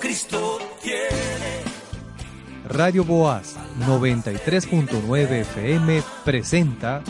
[0.00, 1.60] Cristo tiene.
[2.66, 7.02] Radio Boaz 93.9 FM presenta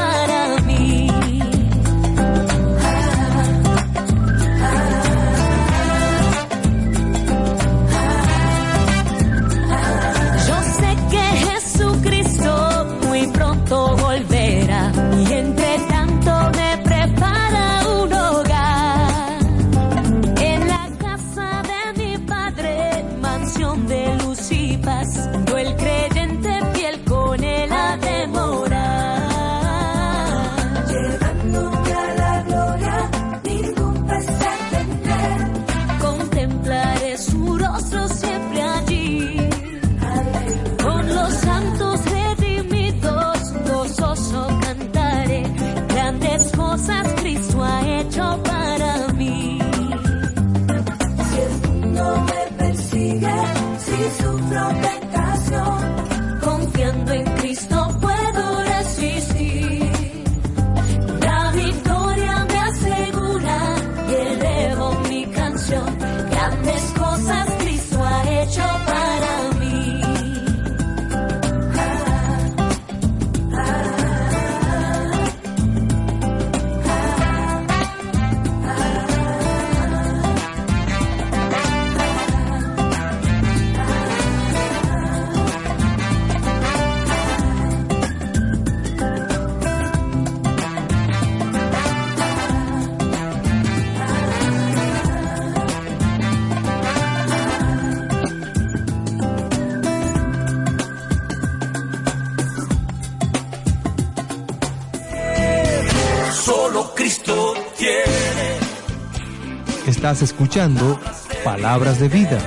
[110.07, 111.01] Estás escuchando
[111.43, 112.39] Palabras de Vida,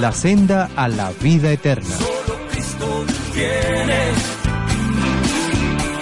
[0.00, 1.94] la senda a la vida eterna.
[1.94, 3.04] Solo Cristo.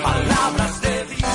[0.04, 1.32] Palabras de vida.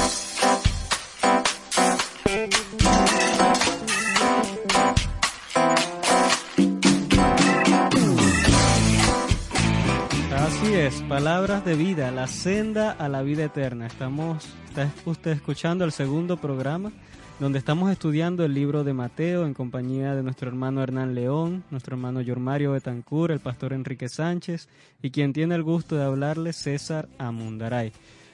[10.38, 13.88] Así es, palabras de vida, la senda a la vida eterna.
[13.88, 16.94] Estamos, está usted escuchando el segundo programa
[17.40, 21.96] donde estamos estudiando el libro de Mateo en compañía de nuestro hermano Hernán León, nuestro
[21.96, 24.68] hermano Yormario Betancur, el pastor Enrique Sánchez
[25.02, 27.94] y quien tiene el gusto de hablarle César Amundaray.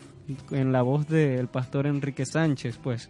[0.51, 2.79] en la voz del pastor Enrique Sánchez.
[2.83, 3.09] Pues,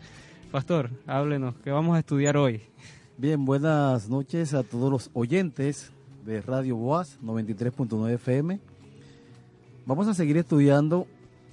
[0.51, 2.63] pastor, háblenos, ¿qué vamos a estudiar hoy?
[3.19, 5.93] Bien, buenas noches a todos los oyentes
[6.25, 8.61] de Radio Boas 93.9 FM.
[9.87, 11.07] Vamos a seguir estudiando,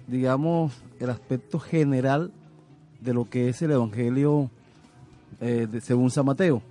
[0.08, 2.32] digamos, el aspecto general
[3.02, 4.50] de lo que es el Evangelio
[5.42, 6.62] eh, según San Mateo.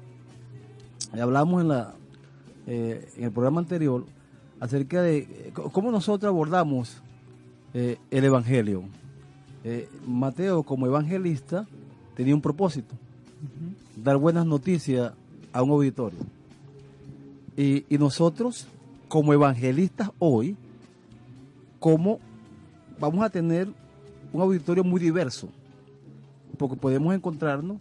[1.12, 1.94] Hablamos en, la,
[2.66, 4.04] eh, en el programa anterior
[4.60, 7.02] acerca de eh, cómo nosotros abordamos
[7.74, 8.84] eh, el Evangelio.
[9.64, 11.66] Eh, Mateo, como evangelista,
[12.14, 12.94] tenía un propósito
[13.96, 15.12] dar buenas noticias
[15.52, 16.18] a un auditorio.
[17.56, 18.68] Y, y nosotros,
[19.08, 20.56] como evangelistas hoy,
[21.80, 22.20] como
[22.98, 23.68] vamos a tener
[24.32, 25.48] un auditorio muy diverso,
[26.58, 27.78] porque podemos encontrarnos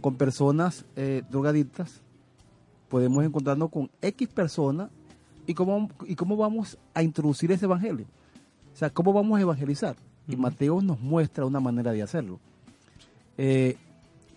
[0.00, 2.00] con personas eh, drogadictas,
[2.88, 4.90] podemos encontrarnos con X personas,
[5.48, 8.06] y cómo, y cómo vamos a introducir ese evangelio.
[8.76, 9.96] O sea, cómo vamos a evangelizar.
[10.28, 10.36] Y.
[10.36, 12.38] Mateo nos muestra una manera de hacerlo.
[13.38, 13.76] Eh,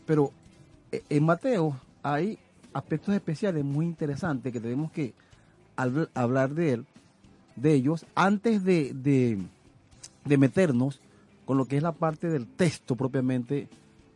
[0.06, 0.32] pero
[0.94, 2.38] eh, en Mateo hay
[2.72, 5.14] aspectos especiales muy interesantes que tenemos que
[5.76, 6.86] habl- hablar de él,
[7.58, 9.40] de ellos, antes de, de-
[10.24, 11.02] de meternos
[11.44, 13.68] con lo que es la parte del texto propiamente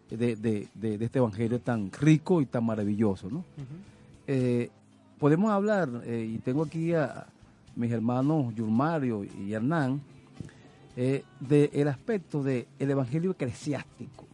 [0.09, 0.69] de, de-
[1.03, 3.43] este evangelio tan rico y tan maravilloso, ¿no?
[4.27, 4.69] Eh,
[5.19, 7.25] podemos hablar, eh, y tengo aquí a
[7.75, 10.01] mis hermanos Yulmario y Hernán,
[10.95, 14.25] eh, del aspecto del evangelio eclesiástico.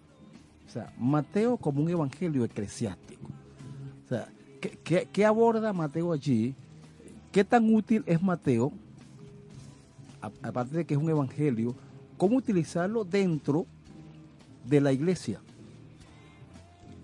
[0.67, 3.29] O sea, Mateo como un evangelio eclesiástico.
[4.05, 4.27] O sea,
[4.83, 6.53] ¿qué, qué- aborda Mateo allí?
[7.31, 8.71] ¿Qué tan útil es Mateo?
[10.41, 11.75] Aparte de que es un evangelio,
[12.17, 13.65] ¿cómo utilizarlo dentro
[14.65, 15.39] de la iglesia?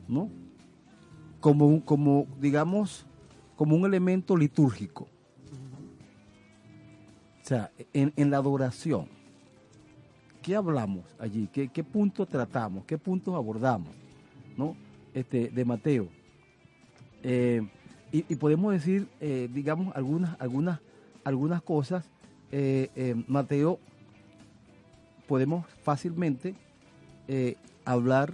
[0.08, 0.30] ¿No?
[1.40, 3.06] Como, como digamos,
[3.56, 5.08] como un elemento litúrgico.
[7.46, 9.08] O sea, en, en la adoración.
[10.42, 11.48] ¿Qué hablamos allí?
[11.54, 12.86] ¿Qué, qué puntos tratamos?
[12.86, 13.90] ¿Qué puntos abordamos?
[14.58, 14.76] ¿No?
[15.14, 16.08] Este, de Mateo.
[17.22, 17.62] Eh,
[18.12, 20.80] y, podemos decir, eh, digamos, algunas, algunas,
[21.24, 22.10] algunas cosas.
[22.52, 23.80] Eh, Mateo,
[25.28, 26.56] podemos fácilmente
[27.84, 28.34] hablar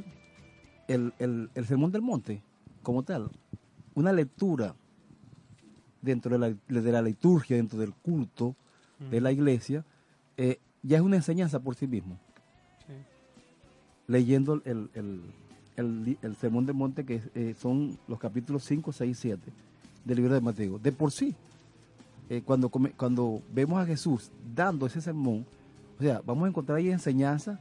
[0.88, 2.42] el, el, el Sermón del Monte
[2.82, 3.30] como tal.
[3.94, 4.74] Una lectura
[6.02, 8.56] dentro de la, de la liturgia, dentro del culto
[9.10, 9.84] de la iglesia,
[10.38, 12.18] eh, ya es una enseñanza por sí mismo.
[12.88, 12.94] Sí.
[14.08, 15.22] Leyendo el, el,
[15.78, 19.52] el, el Sermón del Monte, que eh, son los capítulos 5, 6 y 7
[20.06, 20.80] del libro de Mateo.
[20.80, 21.36] De por sí,
[22.30, 25.46] eh, cuando, cuando vemos a Jesús dando ese sermón,
[26.00, 27.60] o sea, vamos a encontrar ahí enseñanza.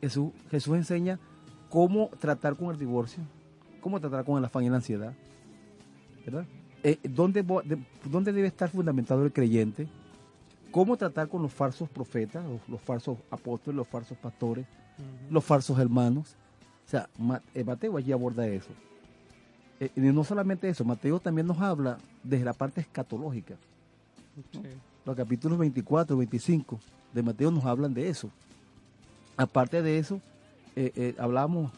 [0.00, 1.18] Jesús, Jesús enseña
[1.70, 3.22] cómo tratar con el divorcio,
[3.80, 5.14] cómo tratar con el afán y la ansiedad,
[6.24, 6.44] ¿verdad?
[6.82, 7.78] Eh, ¿dónde, de-
[8.10, 9.86] ¿Dónde debe estar fundamentado el creyente?
[10.72, 14.66] ¿Cómo tratar con los falsos profetas, los, los falsos apóstoles, los falsos pastores,
[15.30, 16.34] los falsos hermanos?
[16.86, 17.08] O sea,
[17.54, 18.70] eh, Mateo allí aborda eso.
[19.80, 23.56] Eh, y no solamente eso, Mateo también nos habla desde la parte escatológica.
[24.52, 24.60] Sí.
[25.04, 26.78] Los capítulos 24, 25
[27.12, 28.30] de Mateo nos hablan de eso.
[29.36, 30.20] Aparte de eso,
[30.76, 31.70] eh, eh, hablamos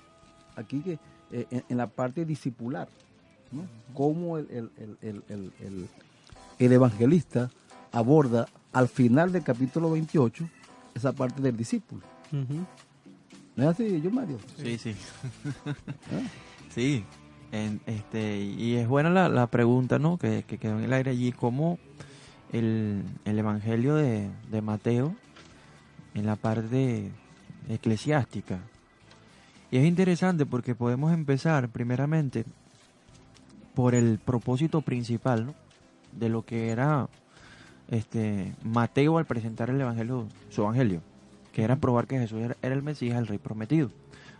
[0.54, 0.98] aquí que
[1.32, 2.88] en, en la parte discipular,
[3.50, 3.62] ¿no?
[3.94, 4.70] cómo el
[6.58, 7.50] evangelista
[7.90, 10.48] aborda al final del capítulo 28
[10.94, 12.02] esa parte del discípulo.
[13.56, 14.38] ¿No es así, yo Mario?
[14.56, 14.94] Sí, sí.
[16.12, 16.20] ¿Ah?
[16.74, 17.04] Sí.
[17.52, 20.18] En, este, y es buena la, la pregunta, ¿no?
[20.18, 21.78] Que, que quedó en el aire allí, cómo
[22.52, 25.14] el, el Evangelio de, de Mateo,
[26.14, 27.12] en la parte
[27.68, 28.58] eclesiástica.
[29.70, 32.44] Y es interesante porque podemos empezar primeramente
[33.76, 35.54] por el propósito principal, ¿no?
[36.10, 37.08] De lo que era
[37.90, 41.00] este Mateo al presentar el Evangelio, su Evangelio,
[41.52, 43.90] que era probar que Jesús era, era el Mesías, el Rey prometido.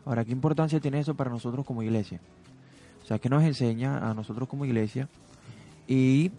[0.05, 2.21] Ahora, ¿qué importancia tiene eso para nosotros como iglesia?
[3.03, 5.09] O sea, ¿qué nos enseña a nosotros como iglesia?
[5.87, 6.31] Y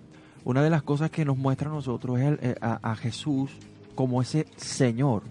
[0.43, 3.51] una de las cosas que nos muestra a nosotros es el- eh, a, a Jesús
[3.95, 5.23] como ese Señor.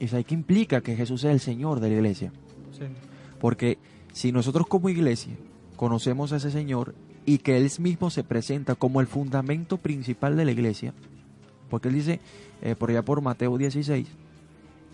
[0.00, 2.32] ¿Y sabes qué implica que Jesús es el Señor de la iglesia?
[2.72, 2.84] Sí.
[3.40, 3.78] Porque
[4.12, 5.34] si nosotros como iglesia
[5.76, 6.94] conocemos a ese Señor
[7.26, 10.92] y que Él mismo se presenta como el fundamento principal de la iglesia,
[11.70, 12.20] porque Él dice,
[12.62, 14.06] eh, por allá por Mateo 16,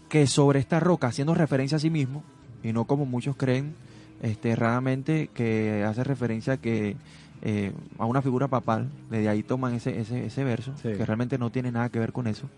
[0.08, 2.22] que sobre esta roca, haciendo referencia a sí mismo,
[2.62, 3.74] y no como muchos creen
[4.22, 6.96] este, erradamente, que hace referencia que
[7.42, 10.90] eh, a una figura papal, desde ahí toman ese, ese, ese verso, Sí.
[10.92, 12.48] que realmente no tiene nada que ver con eso.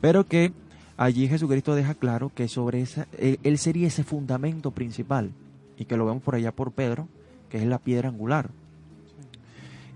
[0.00, 0.52] Pero que
[0.96, 5.30] allí Jesucristo deja claro que sobre esa, él, él sería ese fundamento principal
[5.76, 7.06] y que lo vemos por allá por Pedro,
[7.48, 8.50] que es la piedra angular.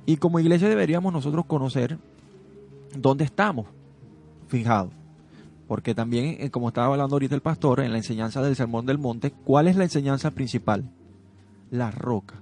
[0.06, 1.98] Y como iglesia deberíamos nosotros conocer
[2.96, 3.66] dónde estamos
[4.48, 4.92] fijados.
[5.68, 8.98] Porque también, eh, como estaba hablando ahorita el pastor, en la enseñanza del Sermón del
[8.98, 10.84] Monte, ¿cuál es la enseñanza principal?
[11.70, 12.34] La roca.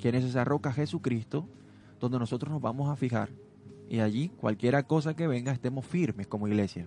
[0.00, 0.72] ¿Quién es esa roca?
[0.72, 1.46] Jesucristo,
[2.00, 3.30] donde nosotros nos vamos a fijar.
[3.88, 6.86] Y allí, cualquiera cosa que venga, estemos firmes como iglesia.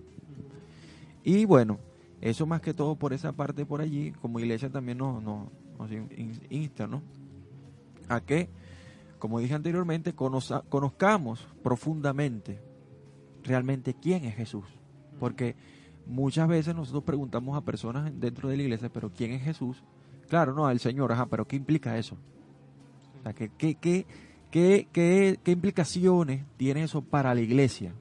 [1.24, 1.78] Y bueno,
[2.20, 5.48] eso más que todo por esa parte por allí, como iglesia también nos, nos,
[5.78, 7.02] nos in- in- insta, ¿no?
[8.08, 8.48] A que,
[9.18, 12.60] como dije anteriormente, conozcamos profundamente
[13.42, 14.64] realmente quién es Jesús.
[15.18, 15.54] Porque
[16.06, 19.82] muchas veces nosotros preguntamos a personas dentro de la iglesia, pero ¿quién es Jesús?
[20.28, 22.16] Claro, no, el Señor, ajá, pero ¿qué implica eso?
[23.18, 24.06] O sea, ¿qué, qué, qué,
[24.50, 24.88] qué,
[25.42, 27.92] qué, implicaciones tiene eso para la iglesia?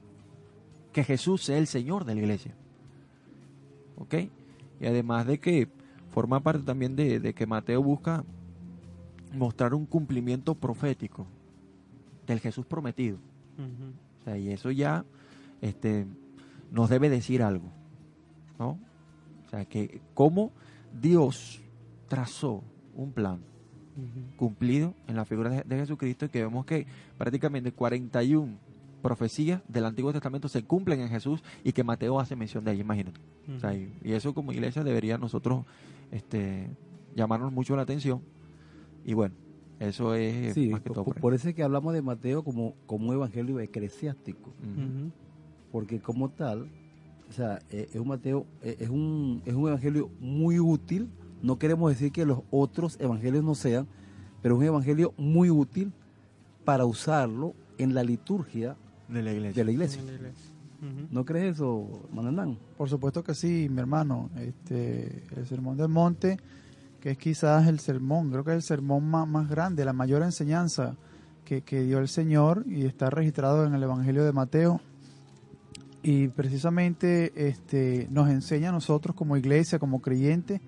[0.92, 2.56] Que Jesús sea el Señor de la iglesia.
[3.98, 4.16] ¿Ok?
[4.80, 5.70] Y además de que
[6.12, 8.24] forma parte también de que Mateo busca
[9.36, 11.28] mostrar un cumplimiento profético
[12.26, 13.18] del Jesús prometido.
[14.22, 15.06] O sea, y eso ya
[15.62, 16.06] este,
[16.72, 17.70] nos debe decir algo,
[18.60, 18.80] ¿no?
[19.46, 20.52] O sea, que cómo
[21.00, 21.62] Dios
[22.08, 22.64] trazó
[22.96, 23.40] un plan
[24.36, 26.86] cumplido en la figura de, de Jesucristo y que vemos que
[27.18, 28.58] prácticamente 41
[29.02, 32.82] profecías del Antiguo Testamento se cumplen en Jesús y que Mateo hace mención de ellas,
[32.82, 33.22] imagínate.
[33.56, 35.64] O sea, y, y eso como iglesia debería nosotros
[36.12, 36.70] este,
[37.16, 38.22] llamarnos mucho la atención
[39.06, 39.36] y bueno,
[39.80, 42.76] eso es Sí, más que todo por, por eso es que hablamos de Mateo como,
[42.86, 44.54] como un evangelio eclesiástico,
[45.72, 46.70] porque como tal,
[47.30, 51.10] o sea, eh, es un Mateo, eh, es un, es un evangelio muy útil,
[51.42, 53.88] no queremos decir que los otros evangelios no sean,
[54.42, 55.92] pero es un evangelio muy útil
[56.64, 58.76] para usarlo en la liturgia
[59.08, 59.62] de la iglesia.
[59.62, 60.00] de la iglesia.
[60.02, 60.52] En la iglesia.
[60.82, 61.08] Ujú.
[61.12, 62.58] ¿No crees eso, Mananán?
[62.78, 64.30] Por supuesto que sí, mi hermano.
[64.38, 66.38] Este, el Sermón del Monte,
[67.06, 70.24] que es quizás el sermón, creo que es el sermón más, más grande, la mayor
[70.24, 70.96] enseñanza
[71.44, 74.82] que, que dio el Señor y está registrado en el Evangelio de Mateo.
[76.02, 80.62] Y precisamente este, nos enseña a nosotros como iglesia, como creyentes,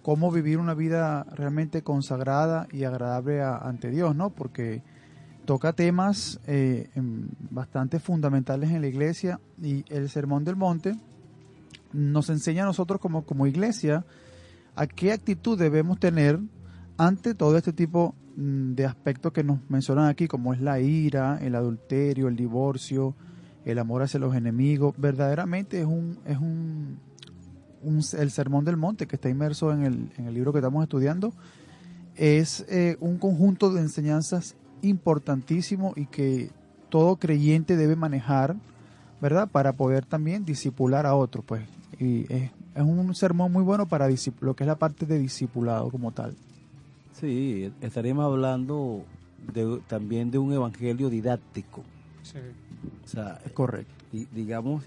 [0.00, 4.30] cómo vivir una vida realmente consagrada y agradable ante Dios, ¿no?
[4.30, 4.82] Porque
[5.44, 10.96] toca temas eh, em, bastante fundamentales en la iglesia y el Sermón del Monte
[11.92, 14.06] nos enseña a nosotros como, como iglesia
[14.78, 16.38] a qué actitud debemos tener
[16.98, 21.38] ante todo este tipo mm, de aspectos que nos mencionan aquí, como es la ira,
[21.42, 23.16] el adulterio, el divorcio,
[23.64, 24.94] el amor hacia los enemigos.
[24.96, 27.00] Verdaderamente es un, es un,
[28.16, 31.32] el Sermón del Monte que está inmerso en el, en el libro que estamos estudiando.
[32.14, 36.50] Es eh, un conjunto de enseñanzas importantísimo y que
[36.88, 38.54] todo creyente debe manejar,
[39.20, 39.48] ¿verdad?
[39.48, 41.62] Para poder también disipular a otros, pues.
[41.98, 44.08] Y es, es un sermón muy bueno para
[44.40, 46.34] lo que es la parte de discipulado como tal.
[47.12, 49.02] Sí, estaríamos hablando
[49.52, 51.82] de, también de un evangelio didáctico.
[52.22, 52.38] Sí.
[53.04, 53.92] O sea, Es correcto.
[54.12, 54.84] di- digamos,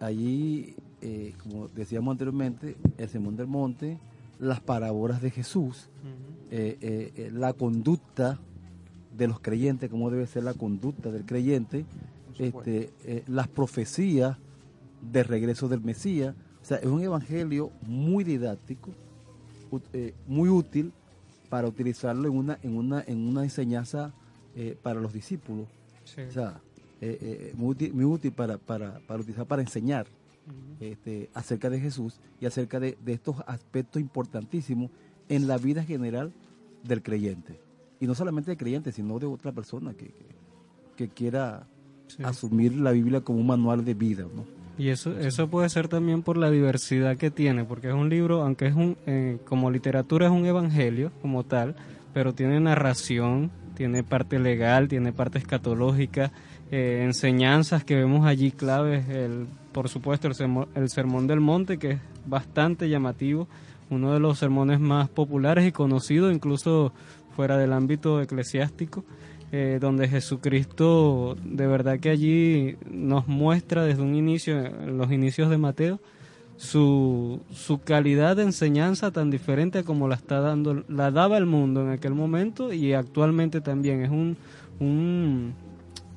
[0.00, 3.98] allí, eh, como decíamos anteriormente, el Sermón del Monte,
[4.40, 5.88] las parábolas de Jesús,
[6.50, 8.38] eh, eh, eh, la conducta
[9.16, 11.84] de los creyentes, cómo debe ser la conducta del creyente,
[12.38, 14.36] este, eh, las profecías
[15.12, 16.34] de regreso del Mesías.
[16.68, 18.90] Sea, es un evangelio muy didáctico,
[19.92, 20.92] eh, muy útil
[21.48, 24.12] para utilizarlo en una, en una, en una enseñanza
[24.54, 25.66] eh, para los discípulos.
[26.04, 26.22] Sí.
[26.22, 26.60] O sea,
[27.00, 30.06] eh, muy útil, muy útil para, para, para utilizar para enseñar
[30.80, 34.90] este, acerca de Jesús y acerca de, de estos aspectos importantísimos
[35.28, 36.32] en la vida general
[36.84, 37.60] del creyente.
[38.00, 40.26] Y no solamente del creyente, sino de otra persona que, que,
[40.96, 41.66] que quiera
[42.08, 42.22] Sí.
[42.22, 44.22] asumir la Biblia como un manual de vida.
[44.34, 44.46] ¿no?
[44.78, 48.42] Y eso, eso puede ser también por la diversidad que tiene, porque es un libro,
[48.42, 51.74] aunque es un, eh, como literatura es un evangelio como tal,
[52.14, 56.30] pero tiene narración, tiene parte legal, tiene parte escatológica,
[56.70, 60.34] eh, enseñanzas que vemos allí claves, el, por supuesto el,
[60.76, 63.48] el Sermón del Monte, que es bastante llamativo,
[63.90, 66.92] uno de los sermones más populares y conocidos incluso
[67.34, 69.04] fuera del ámbito eclesiástico
[69.52, 75.58] eh, donde Jesucristo de verdad que allí nos muestra desde un inicio, los inicios de
[75.58, 76.00] Mateo,
[76.56, 81.82] su, su calidad de enseñanza tan diferente como la está dando, la daba el mundo
[81.82, 84.36] en aquel momento y actualmente también es un,
[84.80, 85.52] un-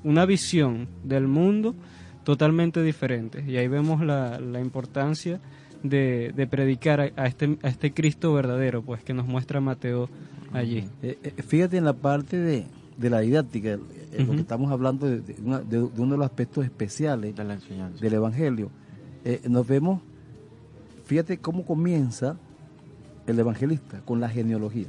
[0.03, 1.75] una visión del mundo
[2.23, 3.43] totalmente diferente.
[3.47, 5.39] Y ahí vemos la, la importancia
[5.83, 10.09] de, de predicar a, a este, a este Cristo verdadero, pues que nos muestra Mateo
[10.53, 10.85] allí.
[11.03, 12.65] Eh, eh, fíjate en la parte de,
[13.01, 13.79] de la didáctica, eh,
[14.25, 17.43] lo que estamos hablando de, de una- de- de uno de los aspectos especiales de
[17.43, 17.99] la enseñanza.
[17.99, 18.69] del Evangelio.
[19.23, 20.01] eh, nos vemos,
[21.05, 22.37] fíjate cómo comienza
[23.27, 24.87] el evangelista con la genealogía.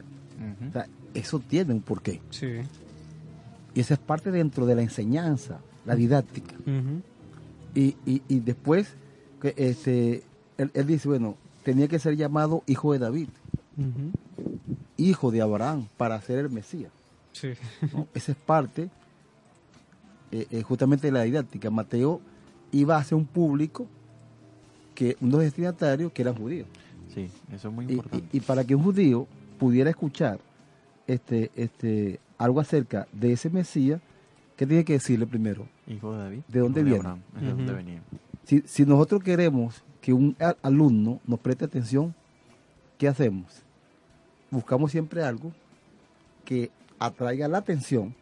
[0.69, 2.21] O sea, eso tiene un porqué.
[2.31, 2.47] Sí.
[3.75, 6.54] Y esa es parte dentro de la enseñanza, la didáctica.
[7.75, 8.95] Y, y, y después,
[9.57, 10.23] este,
[10.59, 13.28] él, él dice, bueno, tenía que ser llamado hijo de David,
[14.97, 16.92] hijo de Abraham, para ser el Mesías.
[17.32, 17.52] Sí.
[17.92, 18.06] ¿no?
[18.14, 18.88] Esa es parte
[20.30, 21.70] eh, eh, justamente de la didáctica.
[21.70, 22.20] Mateo
[22.70, 23.86] iba hacia un público,
[24.94, 26.66] que unos destinatarios que eran judíos.
[27.14, 28.26] Sí, eso es muy Y, importante.
[28.32, 29.26] y- y para que un judío
[29.58, 30.38] pudiera escuchar
[31.06, 34.00] este, este, algo acerca de ese Mesías,
[34.56, 35.66] ¿qué tiene que decirle primero?
[35.86, 36.40] Hijo de David.
[36.48, 37.02] ¿De dónde viene?
[37.38, 37.76] De dónde Ujú.
[37.76, 38.02] venía.
[38.44, 42.14] Si, si nosotros queremos que un alumno nos preste atención,
[42.98, 43.62] ¿qué hacemos?
[44.50, 45.52] Buscamos siempre algo
[46.44, 46.70] que
[47.06, 48.14] atraiga la atención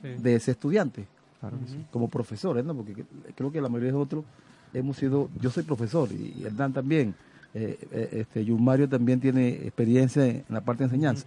[0.00, 0.08] Sí.
[0.20, 1.06] de ese estudiante,
[1.40, 1.76] Claro que sí.
[1.76, 1.84] Ujú.
[1.90, 2.74] como profesores, ¿no?
[2.74, 4.24] Porque creo que la mayoría de nosotros
[4.74, 7.14] hemos sido, yo soy profesor y Hernán también,
[7.54, 11.26] eh, eh, este, Mario también tiene experiencia en la parte de enseñanza.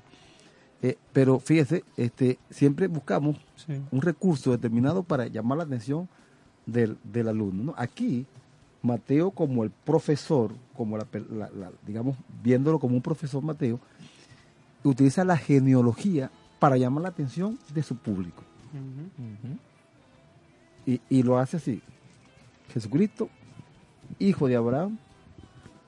[0.82, 3.74] Eh, pero fíjese, este, siempre buscamos Sí.
[3.92, 6.08] un recurso determinado para llamar la atención
[6.66, 7.64] del, del alumno.
[7.64, 7.74] ¿no?
[7.78, 8.25] Aquí,
[8.82, 13.80] Mateo como el profesor, como la, per- la- la- digamos, viéndolo como un profesor Mateo,
[14.84, 16.30] utiliza la genealogía
[16.66, 18.42] para llamar la atención de su público.
[20.88, 21.80] Y, y lo hace así.
[22.74, 23.30] Jesucristo,
[24.18, 24.98] hijo de Abraham,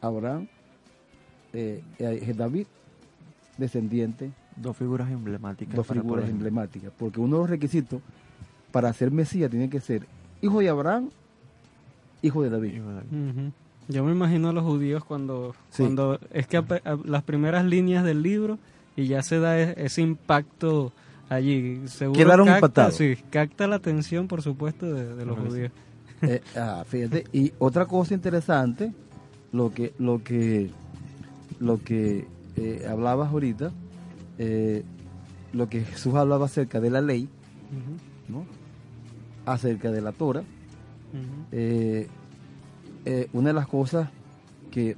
[0.01, 0.47] Abraham,
[1.51, 2.67] eh, eh, David,
[3.57, 5.75] descendiente, Dos figuras emblemáticas.
[5.75, 6.91] dos figuras poder- emblemáticas.
[6.95, 7.99] Porque uno de los requisitos
[8.71, 10.05] para ser Mesías tiene que ser
[10.43, 11.09] hijo de Abraham,
[12.21, 12.73] hijo de David.
[12.75, 13.29] Hijo de David.
[13.31, 13.51] Ujú.
[13.87, 15.81] Yo me imagino a los judíos cuando, Sí.
[15.81, 16.65] cuando es que a-
[17.03, 18.59] las primeras líneas del libro
[18.97, 20.91] y ya se da e- ese impacto
[21.29, 21.87] allí.
[21.87, 22.95] Seguro Quedaron impactados.
[22.95, 25.71] Sí, capta la atención, por supuesto, de, de los judíos.
[26.23, 28.91] Eh, ah, fíjate, y otra cosa interesante,
[29.51, 30.71] lo que, lo que,
[31.59, 33.71] lo que eh, hablabas ahorita,
[34.39, 34.83] eh,
[35.53, 37.29] lo que Jesús hablaba acerca de la ley,
[38.27, 38.45] ¿no?
[39.45, 40.43] acerca de la Torah,
[41.51, 42.07] eh,
[43.05, 44.09] eh, una de las cosas
[44.71, 44.97] que,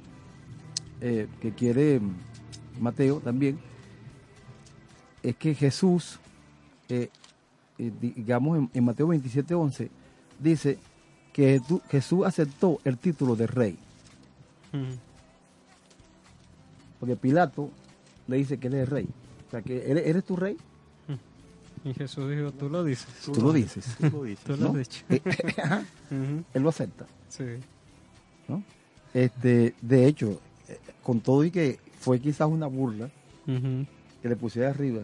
[1.00, 2.00] eh, que quiere
[2.80, 3.58] Mateo también
[5.22, 6.18] es que Jesús,
[6.88, 7.08] eh,
[7.78, 9.90] eh, digamos en, en Mateo 27, 11,
[10.38, 10.78] dice
[11.32, 13.78] que Jesús- aceptó el título de rey,
[16.98, 17.70] porque Pilato
[18.28, 19.08] le dice que él es rey.
[19.48, 20.56] O sea, que eres, eres tu rey,
[21.84, 23.06] Y Jesús dijo, tú lo dices.
[23.24, 23.96] tú lo dices.
[23.98, 24.44] Tú lo dices.
[24.44, 24.68] Tú lo ¿no?
[24.68, 25.04] has dicho.
[25.08, 25.22] Eh,
[26.54, 27.06] él lo acepta.
[27.28, 27.44] Sí.
[28.48, 28.62] ¿no?
[29.14, 30.40] Este, de hecho,
[31.02, 33.10] con todo y que fue quizás una burla,
[34.22, 35.02] que le pusiera arriba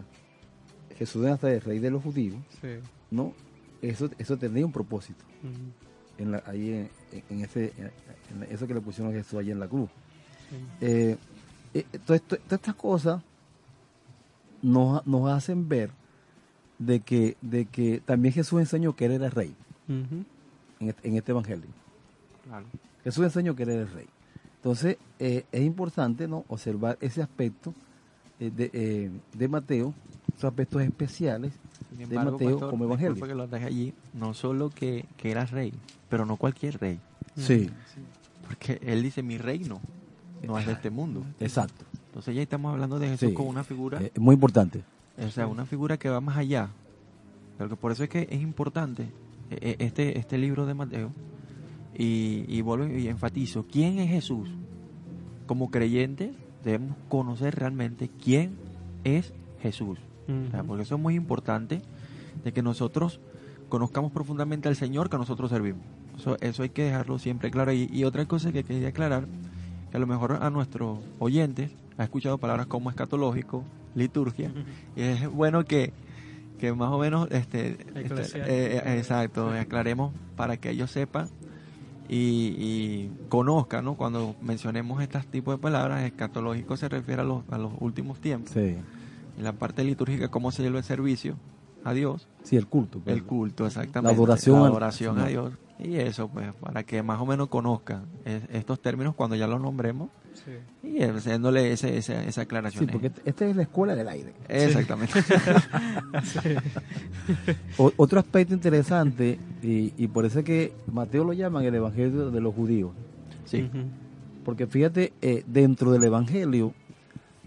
[0.96, 2.68] Jesús de Nazaret, rey de los judíos, sí.
[3.11, 3.33] ¿no?
[3.83, 6.90] Eso, eso tenía un propósito, Ujú, en la, ahí en,
[7.31, 9.90] en ese, en eso que le pusieron a Jesús allí en la cruz.
[10.50, 10.57] sí.
[10.81, 11.16] Eh,
[11.74, 13.22] eh, todas estas cosas
[14.62, 15.90] nos, nos hacen ver
[16.79, 19.55] de que, de que también Jesús enseñó que él era rey
[19.88, 20.26] en
[20.81, 21.68] este, en este evangelio.
[22.44, 22.64] Claro.
[23.05, 24.07] Jesús enseñó que él era el rey.
[24.57, 26.44] Entonces, eh, es importante ¿no?
[26.48, 27.74] observar ese aspecto
[28.38, 29.94] de, eh, de Mateo,
[30.37, 31.53] esos aspectos especiales
[31.90, 33.27] de Mateo pastor, como evangelio.
[33.27, 35.72] que lo deje allí, no solo que, que era rey,
[36.11, 36.99] pero no cualquier rey.
[37.37, 37.70] Sí,
[38.46, 39.81] Porque él dice, mi reino
[40.42, 41.25] no es de este mundo.
[41.40, 41.85] exacto.
[42.09, 43.35] Entonces ya estamos hablando de Jesús Sí.
[43.35, 44.83] como una figura, Eh, muy importante.
[45.18, 46.68] o sea, una figura que va más allá.
[47.59, 49.03] Pero que por eso es que es importante
[49.51, 51.12] eh, eh, este, este libro de Mateo.
[51.96, 54.49] Y, y vuelvo y enfatizo, ¿quién es Jesús?
[55.46, 58.57] Como creyentes debemos conocer realmente quién
[59.05, 59.99] es Jesús.
[60.25, 60.69] O sea, ujú.
[60.69, 61.83] porque eso es muy importante
[62.45, 63.21] de que nosotros
[63.69, 65.83] conozcamos profundamente al Señor que nosotros servimos.
[66.16, 67.73] Eso, eso hay que dejarlo siempre claro.
[67.73, 69.27] Y, y otra cosa que quería aclarar,
[69.90, 73.64] que a lo mejor a nuestros oyentes ha escuchado palabras como escatológico,
[73.95, 74.53] liturgia,
[74.95, 75.92] y es bueno que,
[76.59, 81.29] que más o menos, este, este, eh, eh, exacto, aclaremos para que ellos sepan
[82.09, 83.95] y, y conozcan, ¿no?
[83.95, 88.53] Cuando mencionemos estos tipos de palabras, escatológico se refiere a los, a los últimos tiempos.
[88.53, 88.77] Sí,
[89.38, 91.37] En la parte litúrgica, cómo se lleva el servicio
[91.85, 93.01] a Dios, sí el culto.
[93.01, 93.16] pues.
[93.16, 94.12] el culto, exactamente.
[94.12, 95.27] La adoración La adoración a.
[95.27, 95.53] Dios.
[95.79, 99.61] Y eso, pues, para que más o menos conozcan es- estos términos cuando ya los
[99.61, 100.09] nombremos
[100.44, 100.88] Sí.
[100.88, 102.87] y haciéndole ese, esa, esa aclaración.
[102.87, 104.33] Sí, porque esta es la escuela del aire.
[104.49, 105.12] Exactamente.
[107.96, 112.40] Otro aspecto interesante, y, y por eso es que Mateo lo llaman el Evangelio de
[112.40, 112.92] los judíos.
[113.46, 113.68] sí.
[114.44, 116.72] Porque fíjate, eh, dentro del Evangelio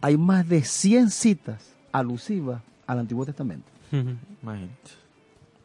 [0.01, 3.65] hay más de 100 citas alusivas al Antiguo Testamento.
[4.43, 4.73] Imagínate.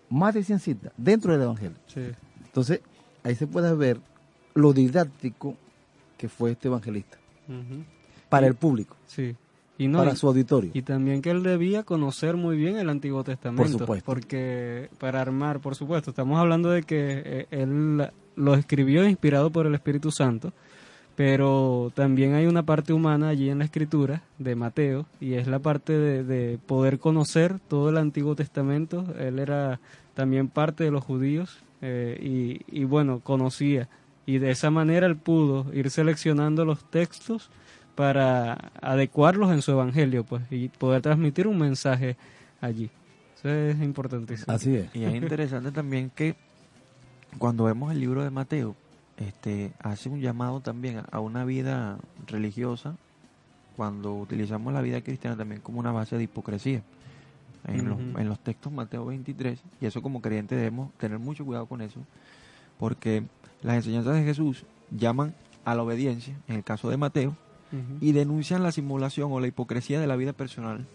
[0.09, 1.77] Más de 100 citas dentro del Evangelio.
[1.89, 2.03] Sí.
[2.45, 2.83] Entonces,
[3.25, 3.99] ahí se puede ver
[4.55, 5.57] lo didáctico
[6.25, 7.19] que fue este evangelista
[8.31, 9.37] para Y- el público, Sí.
[9.77, 10.71] Y no, para su auditorio.
[10.73, 13.79] Y también que él debía conocer muy bien el Antiguo Testamento.
[13.79, 14.07] supuesto.
[14.07, 19.67] Porque para armar, por supuesto, estamos hablando de que eh, él lo escribió inspirado por
[19.67, 20.53] el Espíritu Santo,
[21.17, 25.59] pero también hay una parte humana allí en la escritura de Mateo, y es la
[25.59, 29.05] parte de, de poder conocer todo el Antiguo Testamento.
[29.19, 29.81] Él era
[30.15, 33.89] también parte de los judíos eh, y, y bueno, conocía.
[34.27, 37.51] Y de esa manera él pudo ir seleccionando los textos
[37.95, 42.17] para adecuarlos en su evangelio, pues, y poder transmitir un mensaje
[42.61, 42.91] allí.
[43.37, 44.53] Eso es importantísimo.
[44.53, 44.95] Así es.
[44.97, 46.35] Y es interesante también que
[47.39, 48.75] cuando vemos el libro de Mateo,
[49.17, 52.97] este hace un llamado también a- una vida religiosa
[53.77, 56.83] cuando utilizamos la vida cristiana también como una base de hipocresía.
[57.67, 61.65] En, los, en los textos Mateo 23, y eso como creyentes debemos tener mucho cuidado
[61.67, 61.99] con eso,
[62.79, 63.25] porque
[63.65, 67.37] las enseñanzas de Jesús llaman a la obediencia, en el caso de Mateo,
[68.01, 70.87] y denuncian la simulación o la hipocresía de la vida personal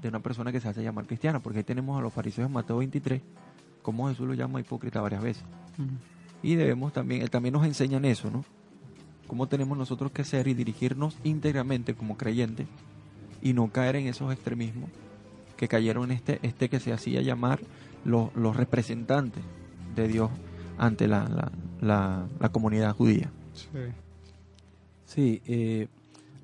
[0.00, 2.54] de una persona que se hace llamar cristiana, porque ahí tenemos a los fariseos en
[2.54, 3.20] Mateo 23,
[3.82, 5.44] como Jesús lo llama hipócrita varias veces.
[6.42, 8.42] Y debemos también, él también nos enseñan eso, ¿no?
[9.26, 12.68] Cómo tenemos nosotros que ser y dirigirnos íntegramente como creyentes
[13.42, 14.88] y no caer en esos extremismos
[15.58, 17.60] que cayeron en este, este que se hacía llamar
[18.06, 19.42] los, los representantes
[19.94, 20.30] de Dios
[20.78, 23.30] ante la, la, la, la comunidad judía.
[23.54, 23.66] Sí.
[25.04, 25.88] Sí, eh,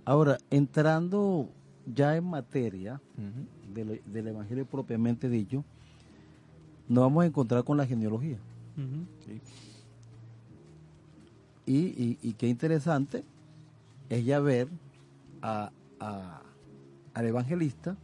[0.05, 1.49] ahora, entrando
[1.87, 3.01] ya en materia
[3.75, 5.65] del, del Evangelio propiamente dicho,
[6.89, 8.39] nos vamos a encontrar con la genealogía.
[11.67, 13.25] Y, y, y qué interesante
[14.11, 14.69] es ya ver
[15.41, 15.71] a,
[16.01, 16.43] a-
[17.15, 17.97] al evangelista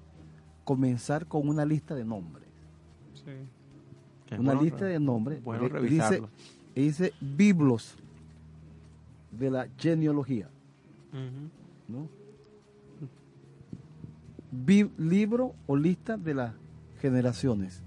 [0.64, 2.46] comenzar con una lista de nombres.
[3.14, 3.32] Sí.
[4.30, 5.42] Es una bueno lista de nombres.
[5.42, 6.22] bueno dice,
[6.74, 7.96] dice biblos
[9.30, 10.48] de la genealogía.
[14.98, 16.54] Libro o lista de las
[17.00, 17.82] generaciones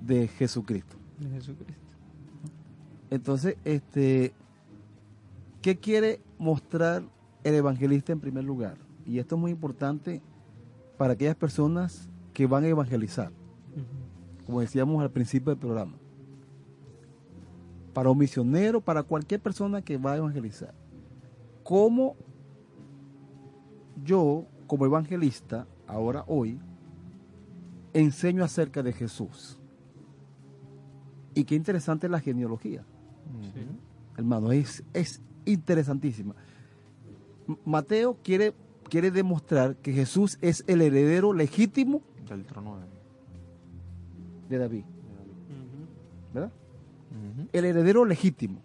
[0.00, 0.96] de Jesucristo.
[1.18, 1.74] De Jesucristo.
[3.10, 4.32] Entonces, este,
[5.62, 7.02] ¿qué quiere mostrar
[7.44, 8.76] el evangelista en primer lugar?
[9.06, 10.20] Y esto es muy importante
[10.98, 13.30] para aquellas personas que van a evangelizar.
[14.48, 15.98] Como decíamos al principio del programa.
[17.92, 20.72] Para un misionero, para cualquier persona que va a evangelizar.
[21.62, 22.16] ¿Cómo
[24.02, 26.58] yo, como evangelista, ahora hoy,
[27.92, 29.58] enseño acerca de Jesús?
[31.34, 32.86] Y qué interesante es la genealogía.
[34.16, 36.34] Hermano, es, es interesantísima.
[37.66, 38.54] Mateo quiere,
[38.88, 42.97] quiere demostrar que Jesús es el heredero legítimo Del trono de
[44.48, 44.84] de David.
[46.32, 46.52] ¿verdad?
[47.52, 48.60] El heredero legítimo.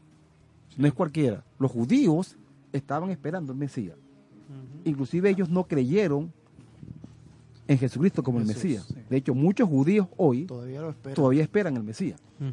[0.78, 1.44] No es cualquiera.
[1.60, 2.36] Los judíos
[2.72, 3.96] estaban esperando el Mesías.
[4.84, 6.32] Inclusive ellos no creyeron
[7.68, 8.86] en Jesucristo como el Mesías.
[8.86, 8.96] sí.
[9.10, 11.16] De hecho, muchos judíos hoy Todavía lo espero.
[11.16, 12.20] todavía esperan el Mesías.
[12.40, 12.50] Mm.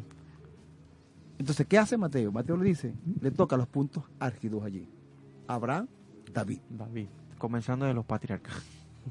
[1.39, 2.31] Entonces, ¿qué hace Mateo?
[2.31, 4.87] Mateo le dice, le toca los puntos álgidos allí.
[5.47, 5.87] Abraham,
[6.33, 6.59] David.
[6.69, 8.53] David, comenzando de los patriarcas.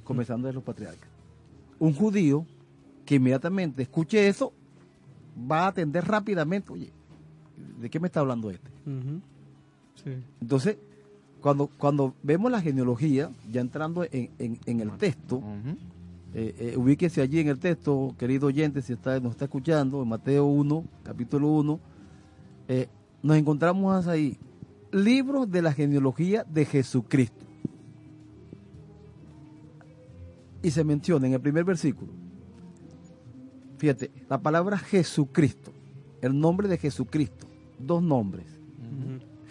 [0.05, 1.11] comenzando de los patriarcas.
[1.79, 2.47] Un judío
[3.11, 4.53] que inmediatamente escuche eso
[5.51, 6.93] va a atender rápidamente, oye,
[7.81, 8.71] ¿de qué me está hablando este?
[10.05, 10.11] Sí.
[10.41, 10.79] Entonces,
[11.41, 15.43] cuando, cuando vemos la genealogía, ya entrando en, en- en el texto,
[16.35, 20.09] eh, eh, ubíquese allí en el texto, querido oyente, si está, nos está escuchando, en
[20.09, 21.81] Mateo 1, capítulo 1,
[22.69, 22.87] eh,
[23.25, 24.39] nos encontramos ahí,
[24.93, 27.45] libros de la genealogía de Jesucristo.
[30.63, 32.13] Y se menciona en el primer versículo,
[33.81, 35.73] fíjate, la palabra Jesucristo,
[36.21, 37.47] el nombre de Jesucristo,
[37.79, 38.47] dos nombres.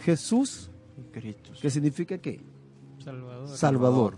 [0.04, 0.70] Jesús,
[1.12, 1.52] Cristo.
[1.60, 2.40] que significa qué?
[3.04, 3.48] Salvador.
[3.58, 4.18] Salvador.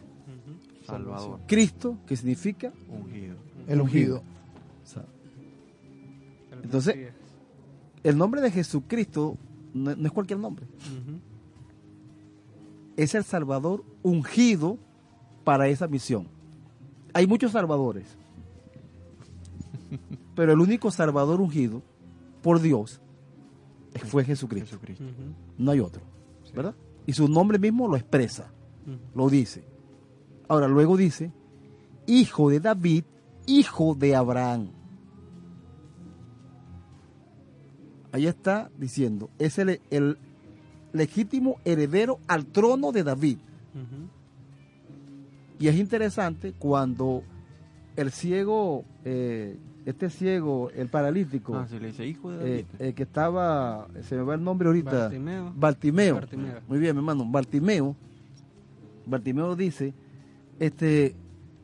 [0.85, 1.39] Salvador.
[1.47, 3.37] Cristo, que significa Ungido.
[3.67, 4.21] El ungido.
[6.61, 7.13] Entonces-.
[8.03, 9.37] El nombre de Jesucristo
[9.73, 10.65] no, no es cualquier nombre.
[12.97, 14.77] Es el Salvador ungido
[15.45, 16.27] para esa misión.
[17.13, 18.17] Hay muchos salvadores.
[20.41, 21.83] Pero el único Salvador ungido
[22.41, 22.99] por Dios
[24.05, 24.71] fue Jesucristo.
[24.71, 25.03] Jesucristo.
[25.59, 26.01] No hay otro.
[26.55, 26.73] ¿Verdad?
[27.05, 28.51] Y su nombre mismo lo expresa,
[29.13, 29.63] lo dice.
[30.47, 31.31] Ahora, luego dice,
[32.07, 33.03] hijo de David,
[33.45, 34.69] hijo de Abraham.
[38.11, 40.17] Ahí está diciendo, es el, el
[40.91, 43.37] legítimo heredero al trono de David.
[45.59, 47.21] Y es interesante cuando
[47.95, 52.85] el ciego eh, este ciego, el paralítico, Ah, se le dice hijo de eh, David.
[52.87, 55.53] el que estaba, se me va el nombre ahorita, Bartimeo.
[55.55, 56.15] Bartimeo.
[56.15, 56.59] Bartimeo.
[56.67, 57.95] Muy bien, mi hermano, Bartimeo.
[59.05, 59.93] Bartimeo dice,
[60.59, 61.15] este,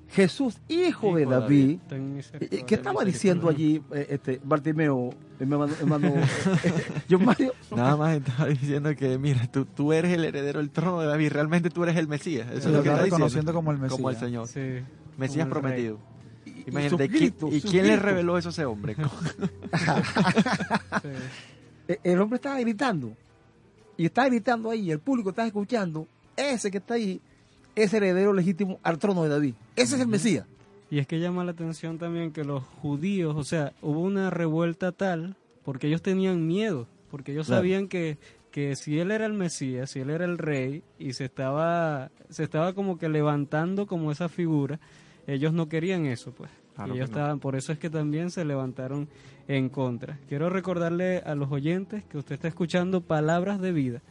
[0.09, 1.79] Jesús, hijo, de David.
[1.91, 6.13] Eh, eh, ¿Qué estaba diciendo allí, eh, este, Bartimeo, eh, hermano, hermano
[7.09, 7.53] John Mario?
[7.75, 11.31] Nada más estaba diciendo que, mira, tú, tú eres el heredero del trono de David,
[11.31, 12.47] realmente tú eres el Mesías.
[12.51, 13.03] Eso es lo que está diciendo.
[13.05, 14.19] reconociendo como el Como el Mesías.
[14.19, 14.47] Señor.
[14.47, 14.83] Sí.
[15.17, 15.95] Mesías como el rey.
[16.67, 18.95] Imagínate, y ¿qui- suscrito, ¿y quién le reveló eso a ese hombre?
[21.01, 21.09] Sí.
[21.87, 23.13] Eh, El hombre estaba gritando.
[23.97, 26.07] Y está gritando ahí, el público está escuchando.
[26.35, 27.19] Ese que está ahí
[27.75, 29.53] es heredero legítimo al trono de David.
[29.75, 30.45] Ese es el Mesías.
[30.91, 34.91] Y es que llama la atención también que los judíos, o sea, hubo una revuelta
[34.91, 37.59] tal porque ellos tenían miedo, porque ellos Claro.
[37.61, 38.17] sabían que,
[38.51, 42.43] que si él era el Mesías, si él era el rey y se estaba se
[42.43, 44.79] estaba como que levantando como esa figura,
[45.27, 46.49] ellos no querían eso, pues.
[46.75, 47.15] Claro ellos no.
[47.17, 49.07] estaban, por eso es que también se levantaron
[49.47, 50.19] en contra.
[50.29, 54.01] Quiero recordarle a los oyentes que usted está escuchando palabras de vida.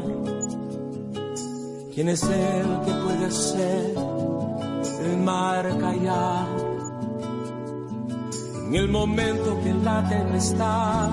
[1.93, 3.95] ¿Quién es el que puede hacer
[5.05, 6.47] el mar callar?
[8.67, 11.09] En el momento que la tempestad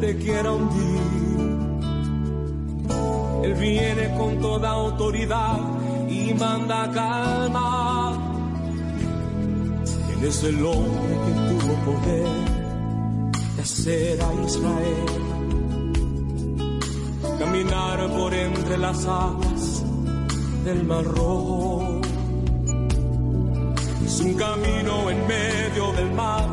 [0.00, 1.00] te quiera hundir,
[3.44, 5.58] Él viene con toda autoridad
[6.08, 8.16] y manda calma.
[10.06, 12.49] ¿Quién es el hombre que tuvo poder de
[13.60, 15.30] hacer a Israel
[17.38, 19.82] caminar por entre las aguas
[20.64, 22.00] del mar rojo?
[24.04, 26.48] Es un camino en medio del mar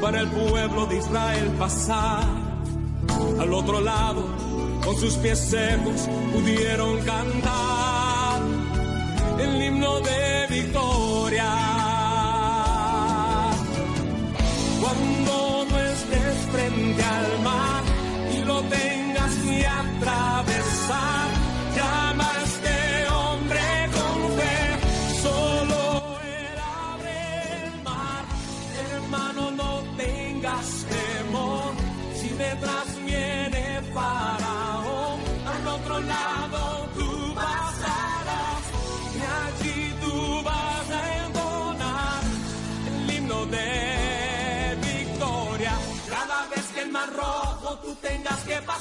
[0.00, 2.24] para el pueblo de Israel pasar.
[3.40, 4.24] Al otro lado,
[4.84, 8.42] con sus pies secos, pudieron cantar
[9.38, 10.85] el himno de victoria.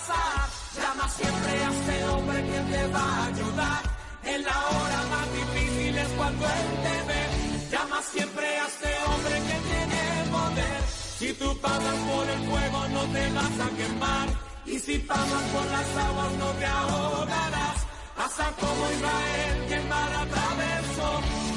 [0.07, 3.81] Llama siempre a este hombre que te va a ayudar.
[4.23, 7.23] En la hora más difícil es cuando él te ve.
[7.71, 10.81] Llama siempre a este hombre que tiene poder.
[11.19, 14.27] Si tú pasas por el fuego no te vas a quemar.
[14.65, 17.77] Y si pasas por las aguas no te ahogarás.
[18.15, 21.09] Pasa como Israel que el mar atravesó.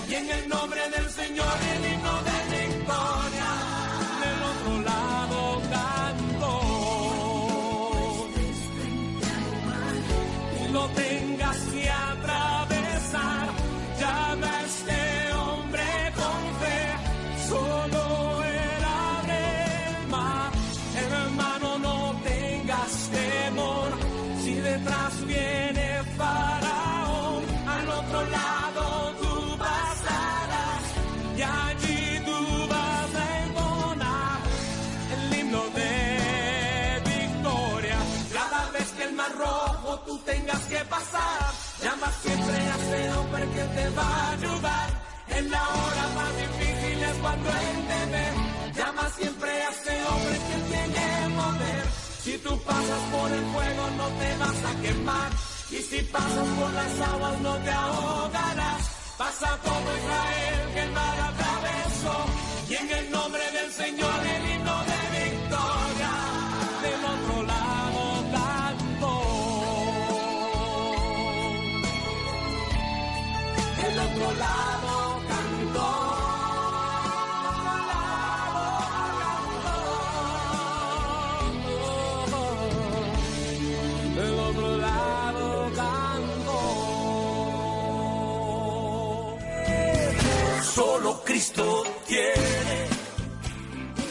[0.08, 3.37] Y en el nombre del Señor el himno de victoria.
[43.96, 44.88] Va a ayudar.
[45.28, 48.26] En la hora más difícil es cuando él te ve.
[48.78, 51.84] Llama siempre a ese hombre que tiene poder.
[52.24, 55.30] Si tú pasas por el fuego no te vas a quemar.
[55.70, 58.82] Y si pasas por las aguas no te ahogarás.
[59.18, 62.16] Pasa todo Israel que el mar atravesó.
[62.70, 64.17] Y en el nombre del Señor
[91.38, 92.88] Cristo tiene.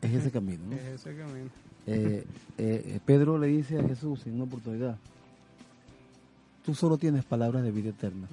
[0.01, 0.75] es ese camino, ¿no?
[0.75, 1.49] es ese camino.
[1.87, 2.25] Eh,
[2.57, 4.97] eh, Pedro le dice a Jesús en una oportunidad,
[6.65, 8.27] tú solo tienes palabras de vida eterna.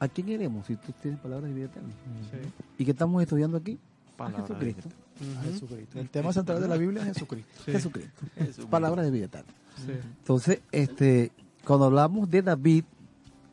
[0.00, 1.88] ¿A quién iremos si tú tienes palabras de vida eterna?
[2.30, 2.38] sí,
[2.78, 3.78] ¿Y qué estamos estudiando aquí?
[4.16, 4.88] Palabra a Jesucristo.
[4.88, 5.98] A ujú, Jesucristo.
[6.00, 7.52] El tema central de la Biblia es Jesucristo.
[7.64, 8.20] sí, Jesucristo.
[8.34, 8.68] Jesucristo.
[8.68, 9.52] Palabras de vida eterna.
[9.76, 11.30] sí, Entonces, este,
[11.64, 12.84] cuando hablamos de David,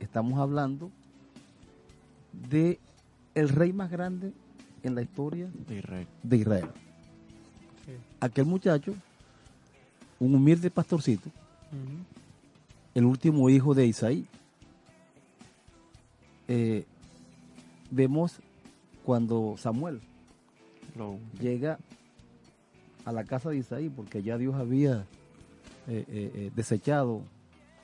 [0.04, 0.92] estamos hablando
[2.50, 2.80] de
[3.36, 4.34] el rey más grande
[4.84, 6.08] en la historia de Israel.
[6.24, 6.70] de Israel.
[7.86, 8.94] sí, Aquel muchacho,
[10.20, 11.30] un humilde pastorcito,
[12.94, 14.26] el último hijo de Isaí.
[16.48, 16.86] Eh,
[17.90, 18.40] vemos
[19.06, 20.02] cuando Samuel
[21.40, 21.80] llega
[23.06, 25.06] a la casa de Isaí, porque ya Dios había
[25.88, 27.22] eh, eh, eh, desechado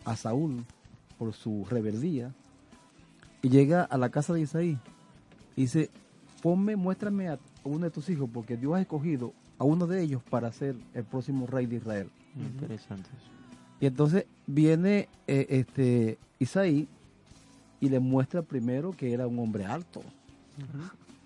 [0.06, 0.64] a Saúl
[1.18, 2.34] por su rebeldía,
[3.42, 4.78] y llega a la casa de Isaí
[5.56, 5.90] y dice,
[6.42, 10.22] ponme, muéstrame a uno de tus hijos, porque Dios ha escogido a uno de ellos
[10.30, 12.10] para ser el próximo rey de Israel.
[12.36, 13.10] Interesante.
[13.80, 16.88] Y entonces viene eh, este Isaí
[17.80, 20.02] y le muestra primero que era un hombre alto,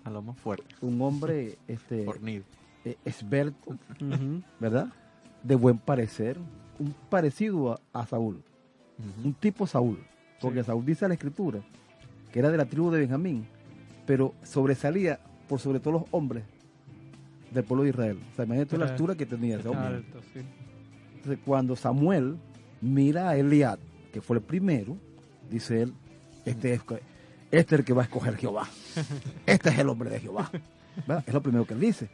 [0.04, 0.64] A lo más fuerte.
[0.82, 2.44] un hombre este, Fornido.
[2.84, 3.76] eh, esbelto,
[4.60, 4.88] ¿verdad?
[5.42, 6.38] De buen parecer,
[6.78, 8.42] un parecido a, a Saúl,
[9.24, 9.98] un tipo Saúl,
[10.40, 10.66] porque Sí.
[10.66, 11.60] Saúl dice la escritura
[12.32, 13.46] que era de la tribu de Benjamín,
[14.06, 16.44] pero sobresalía por sobre todos los hombres
[17.50, 18.18] del pueblo de Israel.
[18.32, 19.96] O sea, imagínate la altura que tenía ese hombre.
[19.96, 20.40] alto, sí,
[21.16, 22.38] Entonces, cuando Samuel
[22.80, 23.78] mira a Eliad,
[24.12, 24.96] que fue el primero,
[25.50, 25.92] dice él,
[26.46, 26.80] este es,
[27.50, 28.66] este es el que va a escoger Jehová.
[29.46, 30.50] Este es el hombre de Jehová.
[31.06, 31.24] ¿Verdad?
[31.26, 32.08] Es lo primero que él dice.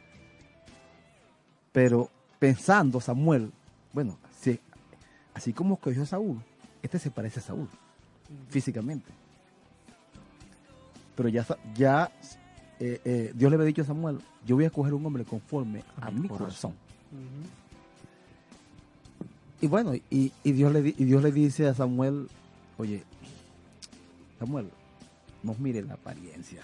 [1.71, 3.51] Pero pensando Samuel,
[3.93, 4.59] bueno, si-
[5.33, 6.41] así como escogió Saúl,
[6.83, 7.67] este se parece a Saúl,
[8.49, 9.11] físicamente.
[11.15, 12.11] Pero ya, ya
[12.79, 15.83] eh, eh, Dios le había dicho a Samuel, yo voy a escoger un hombre conforme
[15.99, 16.73] a mi corazón.
[19.61, 22.29] Y bueno, y, y Dios le, di- y Dios le dice a Samuel,
[22.77, 23.03] oye,
[24.39, 24.69] Samuel,
[25.43, 26.61] no mire la apariencia.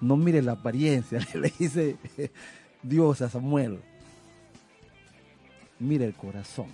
[0.00, 1.96] No mire la apariencia, le dice
[2.82, 3.80] Dios a Samuel.
[5.78, 6.66] Mire el corazón.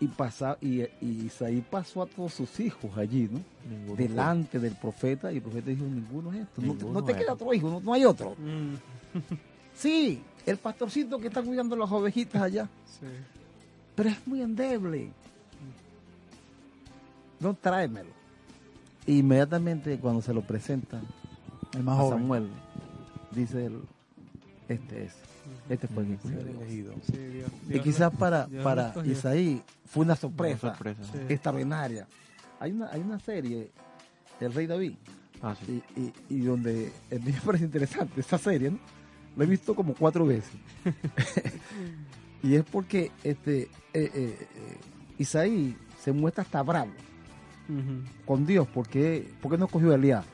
[0.00, 3.40] Y, pasa, y, y Isaí pasó a todos sus hijos allí, ¿no?
[3.70, 6.60] Ninguno Delante del profeta, y el profeta dijo, ninguno es esto.
[6.60, 8.30] No, Ninguno no te queda otro hijo, no, no hay otro.
[8.36, 8.74] mm,
[9.74, 12.68] Sí, el pastorcito que está cuidando las ovejitas allá.
[12.84, 13.06] sí,
[13.94, 15.10] pero es muy endeble.
[17.40, 18.10] No, tráemelo.
[19.06, 21.02] E inmediatamente cuando se lo presentan
[21.74, 22.18] El más a joven.
[22.18, 22.48] Samuel,
[23.32, 23.80] dice él,
[24.68, 25.12] este es,
[25.68, 26.56] este fue el que escogió El Dios".
[26.62, 26.94] elegido.
[27.04, 28.94] Sí, Dios- Y quizás para, Dios para.
[29.04, 31.02] Isaí fue una sorpresa, Una sorpresa.
[31.12, 31.18] Sí.
[31.28, 32.06] extraordinaria.
[32.60, 33.70] Hay una, hay una serie,
[34.40, 34.94] El Rey David,
[35.42, 35.82] Ah, sí.
[35.96, 38.78] y, y, y donde a mí me parece interesante esta serie, ¿no?
[39.36, 40.52] La he visto como cuatro veces.
[42.42, 44.76] y es porque este eh, eh, eh,
[45.18, 46.90] Isaí se muestra hasta bravo
[48.26, 50.24] con Dios porque, porque no cogió a Elías.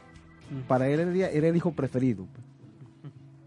[0.66, 2.26] Para él Elías era el hijo preferido.
[2.26, 2.44] pues.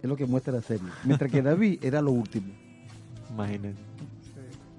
[0.01, 0.87] Es lo que muestra la serie.
[1.03, 2.53] Mientras que David era lo último.
[3.29, 3.81] Imagínense.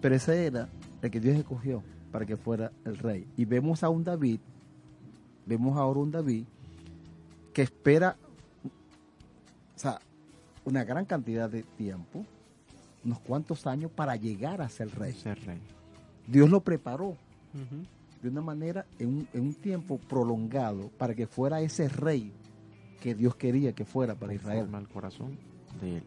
[0.00, 0.68] Pero ese era
[1.00, 3.26] el que Dios escogió para que fuera el rey.
[3.36, 4.40] Y vemos a un David,
[5.46, 6.44] vemos ahora un David
[7.52, 8.16] que espera,
[8.64, 10.00] o sea,
[10.64, 12.24] una gran cantidad de tiempo,
[13.04, 15.12] unos cuantos años para llegar a ser rey.
[15.12, 15.60] Ser rey.
[16.26, 17.16] Dios lo preparó
[18.22, 22.32] de una manera, en un, en un tiempo prolongado, para que fuera ese rey
[23.02, 24.60] que Dios quería que fuera para Israel.
[24.60, 25.38] Conforme al corazón
[25.80, 26.02] de él.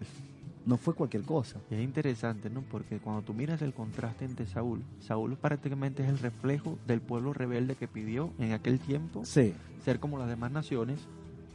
[0.65, 1.59] No fue cualquier cosa.
[1.69, 2.61] Y es interesante, ¿no?
[2.61, 7.33] Porque cuando tú miras el contraste entre Saúl, Saúl prácticamente es el reflejo del pueblo
[7.33, 10.99] rebelde que pidió en aquel tiempo Sí, ser como las demás naciones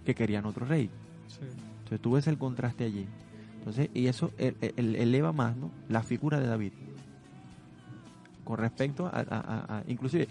[0.05, 0.91] que querían otro rey.
[1.27, 1.41] Sí.
[1.79, 3.07] Entonces tú ves el contraste allí.
[3.59, 5.71] Entonces, y eso el- el- eleva más, ¿no?
[5.89, 6.73] La figura de David.
[8.45, 10.29] Con respecto a, a- a- a- inclusive,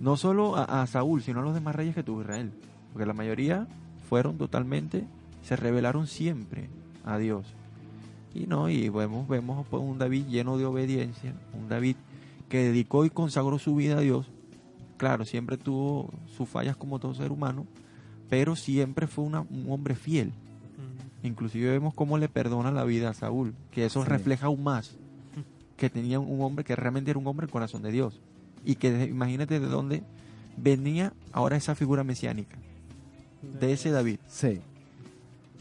[0.00, 2.50] no solo a, a Saúl, sino a los demás reyes que tuvo Israel.
[2.92, 3.66] Porque la mayoría
[4.08, 5.04] fueron totalmente,
[5.42, 6.68] se rebelaron siempre
[7.04, 7.46] a Dios.
[8.34, 11.96] Y no, y vemos, vemos pues, un David lleno de obediencia, un David
[12.48, 14.26] que dedicó y consagró su vida a Dios.
[14.98, 17.66] Claro, siempre tuvo sus fallas como todo ser humano,
[18.28, 20.32] pero siempre fue una- un hombre fiel.
[21.22, 24.08] Inclusive vemos cómo le perdona la vida a Saúl, que eso Sí.
[24.08, 24.96] refleja aún más
[25.76, 28.20] que tenía un hombre que realmente era un hombre del corazón de Dios.
[28.64, 30.02] Y que imagínate de dónde
[30.56, 32.56] venía ahora esa figura mesiánica,
[33.42, 34.18] de ese David.
[34.28, 34.60] sí.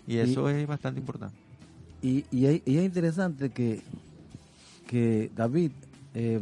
[0.08, 1.36] Y eso es bastante importante.
[2.02, 3.82] Y, y, es, y es interesante que,
[4.86, 5.72] que David,
[6.14, 6.40] eh,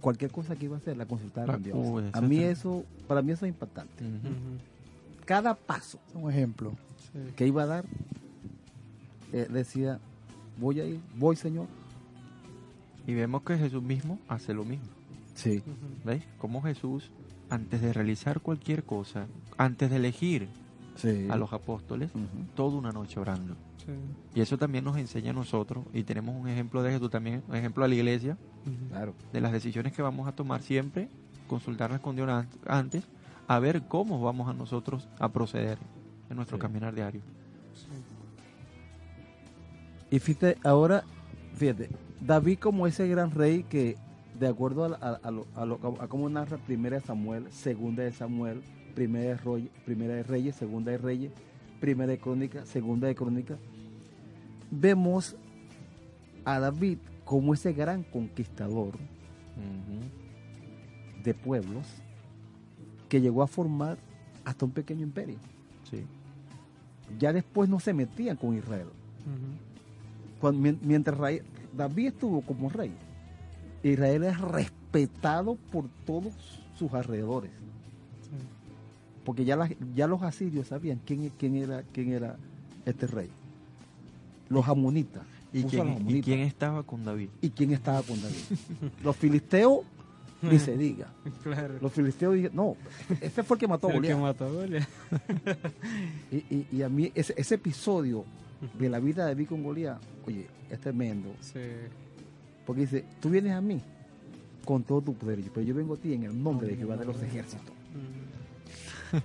[0.00, 1.76] cualquier cosa que iba a hacer, la consultaba con Dios.
[1.80, 4.04] Uy, a mí eso, para mí eso es impactante.
[5.24, 6.72] Cada paso Un ejemplo.
[7.12, 7.18] Sí.
[7.36, 7.84] que iba a dar,
[9.32, 10.00] eh, decía,
[10.58, 11.68] voy a ir, voy Señor.
[13.06, 14.88] Y vemos que Jesús mismo hace lo mismo.
[15.36, 15.62] Sí.
[16.04, 16.24] ¿Veis?
[16.38, 17.10] Como Jesús,
[17.50, 19.26] antes de realizar cualquier cosa,
[19.58, 20.48] antes de elegir
[20.96, 21.26] sí.
[21.30, 22.24] a los apóstoles, Ujú.
[22.54, 23.54] toda una noche orando.
[23.84, 23.92] Sí.
[24.34, 27.56] Y eso también nos enseña a nosotros, y tenemos un ejemplo de Jesús también, un
[27.56, 28.36] ejemplo a la iglesia.
[28.90, 29.14] Claro.
[29.32, 31.08] de las decisiones que vamos a tomar siempre,
[31.48, 33.04] consultarlas con Dios an- antes,
[33.48, 35.78] a ver cómo vamos a nosotros a proceder
[36.28, 36.60] en nuestro Sí.
[36.60, 37.22] caminar diario.
[37.74, 37.86] Sí.
[40.10, 41.04] Y fíjate, ahora,
[41.54, 41.88] fíjate,
[42.20, 43.96] David como ese gran rey que,
[44.40, 45.78] de acuerdo a, la- a, a lo- a lo-
[46.08, 48.62] cómo narra Primera de Samuel, Segunda de Samuel,
[48.94, 51.30] Primera de, Roy- primera de Reyes, Segunda de Reyes,
[51.80, 53.56] Primera de Crónica, Segunda de Crónica,
[54.70, 55.36] vemos
[56.44, 58.94] a David como ese gran conquistador
[61.22, 61.86] de pueblos
[63.08, 63.98] que llegó a formar
[64.44, 65.36] hasta un pequeño imperio.
[65.90, 66.04] Sí.
[67.18, 68.86] Ya después no se metían con Israel.
[70.40, 71.44] Cuando- mientras Ra-
[71.76, 72.92] David estuvo como rey,
[73.82, 76.32] Israel es respetado por todos
[76.78, 77.50] sus alrededores.
[78.22, 78.30] Sí.
[79.24, 82.36] Porque ya, las- ya los asirios sabían quién, quién, era, quién era
[82.86, 83.30] este rey.
[84.48, 85.22] Los amonitas.
[85.52, 86.24] ¿Y quién, los y amonitas.
[86.24, 87.28] quién estaba con David?
[87.40, 88.36] ¿Y quién estaba con David?
[89.02, 89.80] los filisteos,
[90.42, 91.08] ni se diga.
[91.42, 91.74] Claro.
[91.80, 92.76] Los filisteos dijeron, no,
[93.20, 94.20] ese fue el que mató a El que Goliat.
[94.20, 94.88] mató a Goliat.
[96.32, 98.24] Y, y- y a mí ese, ese episodio
[98.78, 101.30] de la vida de David con Goliat, oye, es tremendo.
[101.40, 101.58] Sí.
[102.70, 103.80] Porque dice, tú vienes a mí
[104.64, 107.04] con todo tu poder, pero yo vengo a ti en el nombre de Jehová de
[107.04, 107.66] los ejércitos.
[109.12, 109.18] Ujú.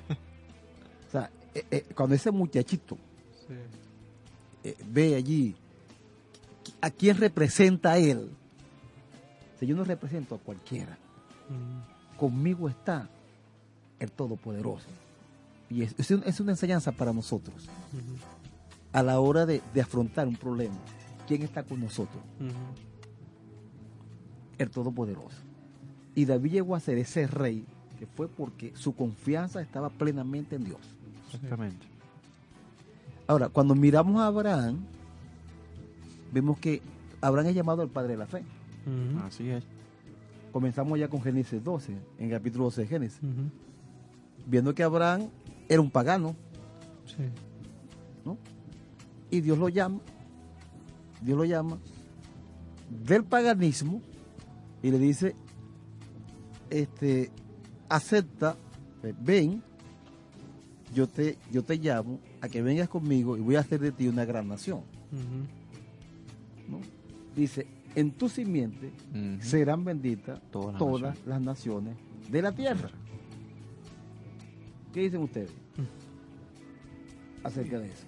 [1.07, 2.97] O sea, eh, eh, cuando ese muchachito
[3.47, 3.53] Sí.
[4.63, 5.55] eh, ve allí
[6.81, 8.31] a quién representa a él,
[9.59, 10.97] si yo no represento a cualquiera,
[11.47, 12.17] Ujú.
[12.17, 13.07] conmigo está
[13.99, 14.87] el Todopoderoso.
[15.69, 17.69] Y es, es un- es una enseñanza para nosotros
[18.91, 20.73] a la hora de, de afrontar un problema.
[21.27, 22.23] ¿Quién está con nosotros?
[22.39, 22.49] Ujú.
[24.57, 25.37] El Todopoderoso.
[26.15, 27.65] Y David llegó a ser ese rey
[27.99, 30.79] que fue porque su confianza estaba plenamente en Dios.
[31.33, 31.85] Exactamente.
[33.27, 34.79] Ahora, cuando miramos a Abraham,
[36.31, 36.81] vemos que
[37.21, 38.43] Abraham es llamado el padre de la fe.
[39.25, 39.63] Así es.
[40.51, 43.19] Comenzamos ya con Génesis 12, en el capítulo 12 de Génesis,
[44.45, 45.27] viendo que Abraham
[45.67, 46.35] era un pagano,
[47.05, 47.23] Sí.
[48.23, 48.37] ¿no?
[49.29, 49.99] Y Dios lo llama,
[51.21, 51.77] Dios lo llama
[53.05, 54.01] del paganismo
[54.85, 55.35] y le dice,
[56.69, 57.31] este,
[57.89, 58.55] acepta,
[59.01, 59.63] eh, ven,
[60.93, 64.07] yo te, yo te llamo a que vengas conmigo y voy a hacer de ti
[64.07, 64.81] una gran nación.
[67.35, 67.65] Dice,
[67.95, 68.91] en tu simiente
[69.41, 71.25] serán benditas Todas las todas naciones.
[71.27, 71.97] las naciones
[72.29, 72.89] de la tierra.
[74.93, 75.49] ¿Qué dicen ustedes
[77.43, 78.05] acerca de eso?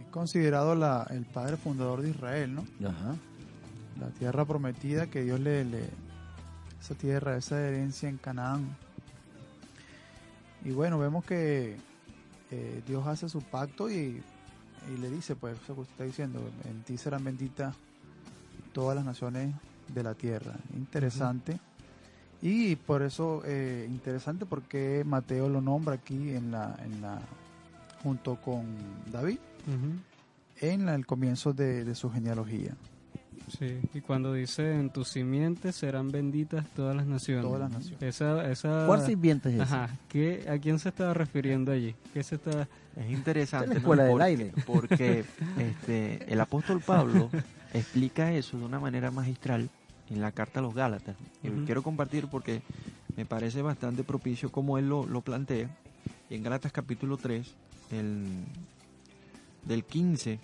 [0.00, 2.88] Es considerado la, el padre fundador de Israel, ¿no?
[2.88, 3.14] Ajá.
[4.02, 5.84] La tierra prometida que Dios le, le
[6.80, 8.66] esa tierra, esa herencia en Canaán.
[10.64, 11.76] Y bueno, vemos que
[12.50, 14.22] eh, Dios hace su pacto y,
[14.92, 17.74] y le dice, pues, eso que usted está diciendo, en ti serán benditas
[18.72, 19.54] todas las naciones
[19.94, 20.54] de la tierra.
[20.76, 21.58] Interesante.
[22.40, 27.20] Y por eso, eh, interesante porque Mateo lo nombra aquí en la, en la,
[28.02, 28.64] junto con
[29.12, 29.38] David,
[30.60, 32.74] en la- el comienzo de, de su genealogía.
[33.48, 37.42] Sí, y cuando dice en tus simientes serán benditas todas las naciones.
[37.44, 38.02] Todas las naciones.
[38.02, 39.60] Esa, esa, ¿Cuál sirviente es?
[39.60, 41.94] Ajá, ¿qué, ¿a quién se estaba refiriendo allí?
[42.14, 42.68] ¿Qué se está...?
[42.96, 43.78] Es interesante, Es la ¿no?
[43.80, 44.52] escuela del porque, aire.
[44.66, 45.24] porque,
[45.58, 47.30] este, el apóstol Pablo
[47.74, 49.68] explica eso de una manera magistral
[50.10, 51.16] en la carta a los Gálatas.
[51.42, 51.64] Y Ujú.
[51.64, 52.62] quiero compartir porque
[53.16, 55.68] me parece bastante propicio como él lo, lo plantea.
[56.30, 57.46] Y en Gálatas capítulo 3,
[57.90, 58.24] el,
[59.66, 60.38] del 15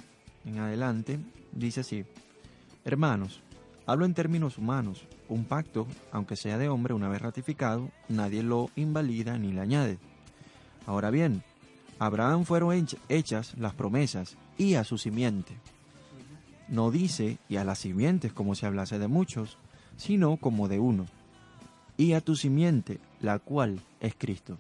[0.45, 1.19] en adelante,
[1.53, 2.05] dice así,
[2.89, 3.43] Hermanos,
[3.85, 5.05] hablo en términos humanos.
[5.29, 9.99] Un pacto, aunque sea de hombre, una vez ratificado, nadie lo invalida ni le añade.
[10.87, 11.43] Ahora bien,
[11.99, 15.53] a Abraham fueron hech- hechas las promesas y a su simiente.
[16.69, 19.59] No dice y a las simientes como si hablase de muchos,
[19.99, 21.05] sino como de uno.
[21.99, 24.57] Y a tu simiente, la cual es Cristo.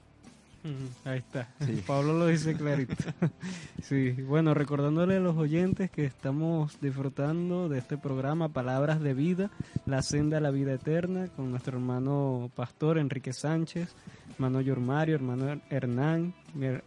[1.04, 1.48] Ahí está.
[1.60, 1.82] Sí.
[1.86, 2.94] Pablo lo dice clarito.
[3.82, 9.50] sí, bueno, recordándole a los oyentes que estamos disfrutando de este programa Palabras de Vida,
[9.86, 13.94] la senda a la vida eterna, con nuestro hermano pastor Enrique Sánchez,
[14.34, 16.34] hermano Yormario, hermano Hernán,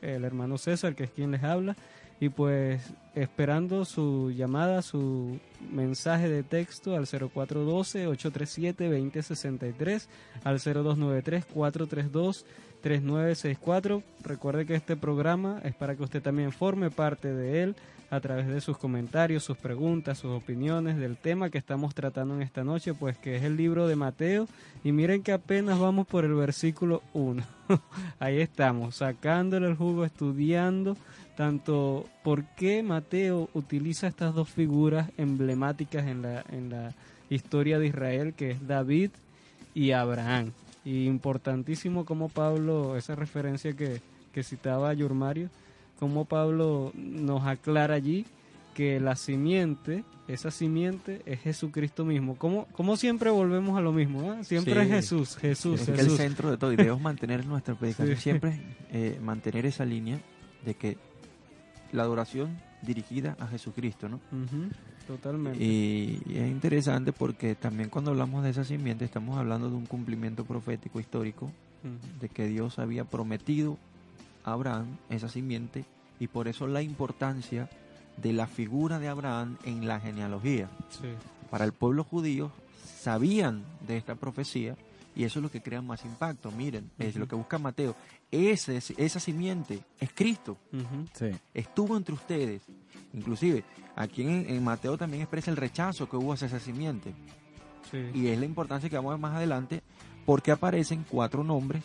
[0.01, 1.75] el hermano César, que es quien les habla.
[2.21, 5.39] Y pues esperando su llamada, su
[5.71, 10.05] mensaje de texto al 0412-837-2063,
[10.43, 12.45] al 0293-432.
[12.81, 14.03] 3964.
[14.23, 17.75] Recuerde que este programa es para que usted también forme parte de él
[18.09, 22.41] a través de sus comentarios, sus preguntas, sus opiniones del tema que estamos tratando en
[22.41, 24.47] esta noche, pues que es el libro de Mateo.
[24.83, 27.41] Y miren que apenas vamos por el versículo 1.
[28.19, 30.97] Ahí estamos, sacándole el jugo, estudiando
[31.37, 36.93] tanto por qué Mateo utiliza estas dos figuras emblemáticas en la, en la
[37.29, 39.11] historia de Israel, que es David
[39.73, 40.51] y Abraham.
[40.83, 44.01] Y importantísimo como Pablo, esa referencia que,
[44.33, 45.49] que citaba Yurmario,
[45.99, 48.25] como Pablo nos aclara allí
[48.73, 52.35] que la simiente, esa simiente es Jesucristo mismo.
[52.37, 54.43] Como, como siempre volvemos a lo mismo, ¿ah?
[54.43, 54.79] siempre Sí.
[54.79, 56.17] es Jesús, Jesús, es que el Jesús.
[56.17, 58.21] centro de todo, y debemos mantener nuestra predicación Sí.
[58.23, 58.59] siempre,
[58.91, 60.19] eh, mantener esa línea
[60.65, 60.97] de que
[61.91, 64.19] la adoración dirigida a Jesucristo, ¿no?
[65.07, 65.63] Totalmente.
[65.63, 69.85] Y, y es interesante porque también cuando hablamos de esa simiente estamos hablando de un
[69.85, 71.51] cumplimiento profético histórico
[72.19, 73.77] de que Dios había prometido
[74.43, 75.85] a Abraham esa simiente
[76.19, 77.69] y por eso la importancia
[78.17, 80.69] de la figura de Abraham en la genealogía.
[80.89, 81.07] Sí.
[81.49, 82.51] Para el pueblo judío
[82.99, 84.75] sabían de esta profecía
[85.15, 86.51] y eso es lo que crea más impacto.
[86.51, 87.19] Miren, es Ujú.
[87.19, 87.95] lo que busca Mateo.
[88.31, 91.05] Ese, esa simiente es Cristo Ujú.
[91.13, 91.31] Sí.
[91.53, 92.61] estuvo entre ustedes.
[93.13, 93.63] Inclusive,
[93.95, 97.13] aquí en, en Mateo también expresa el rechazo que hubo hacia esa simiente.
[97.91, 98.09] Sí.
[98.13, 99.81] Y es la importancia que vamos a ver más adelante,
[100.25, 101.83] porque aparecen cuatro nombres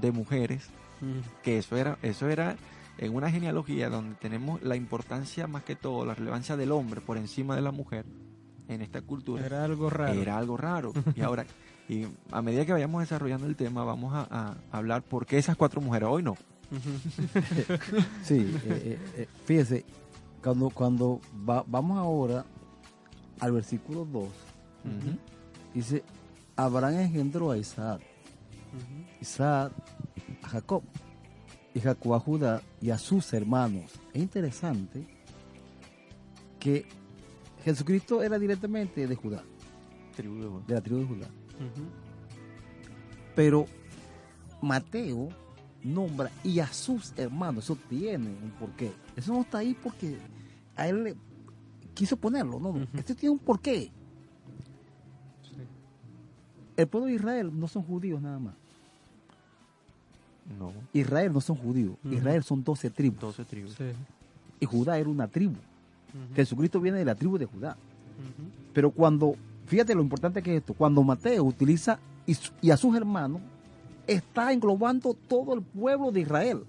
[0.00, 0.68] de mujeres,
[1.02, 1.20] Ujú.
[1.42, 2.56] que eso era, eso era
[2.96, 7.18] en una genealogía donde tenemos la importancia más que todo, la relevancia del hombre por
[7.18, 8.06] encima de la mujer
[8.68, 9.44] en esta cultura.
[9.44, 10.14] Era algo raro.
[10.14, 10.92] Era algo raro.
[11.14, 11.44] Y ahora,
[11.88, 15.56] y a medida que vayamos desarrollando el tema, vamos a, a hablar por qué esas
[15.56, 16.36] cuatro mujeres hoy no.
[18.22, 19.84] Sí, eh, eh, eh, fíjese,
[20.42, 22.44] cuando, cuando va- vamos ahora
[23.40, 24.32] al versículo 2, Ujú.
[25.74, 26.02] dice,
[26.56, 29.04] Abraham engendró a Isaac, Ujú.
[29.20, 29.72] Isaac
[30.42, 30.82] a Jacob,
[31.74, 33.92] y Jacob a Judá y a sus hermanos.
[34.14, 35.06] Es interesante
[36.58, 36.86] que
[37.64, 39.42] Jesucristo era directamente de Judá,
[40.16, 40.64] Tribu de Judá.
[40.66, 41.26] de la tribu de Judá.
[43.34, 43.66] Pero
[44.62, 45.28] Mateo
[45.82, 47.64] nombra y a sus hermanos.
[47.64, 48.92] Eso tiene un porqué.
[49.14, 50.18] Eso no está ahí porque
[50.74, 51.16] a él le
[51.94, 52.58] quiso ponerlo.
[52.58, 52.82] No, no.
[52.82, 52.98] Ujú.
[52.98, 53.90] Esto tiene un porqué.
[55.42, 55.62] Sí.
[56.76, 58.54] El pueblo de Israel no son judíos nada más.
[60.58, 61.96] No, Israel no son judíos.
[62.04, 63.20] Israel son 12 tribus.
[63.20, 63.74] 12 tribus.
[63.74, 63.84] Sí.
[64.60, 65.56] Y Judá era una tribu.
[66.34, 67.76] Jesucristo viene de la tribu de Judá.
[68.72, 69.36] Pero cuando
[69.66, 70.74] fíjate lo importante que es esto.
[70.74, 73.40] Cuando Mateo utiliza y, a sus hermanos,
[74.06, 76.64] está englobando todo el pueblo de Israel.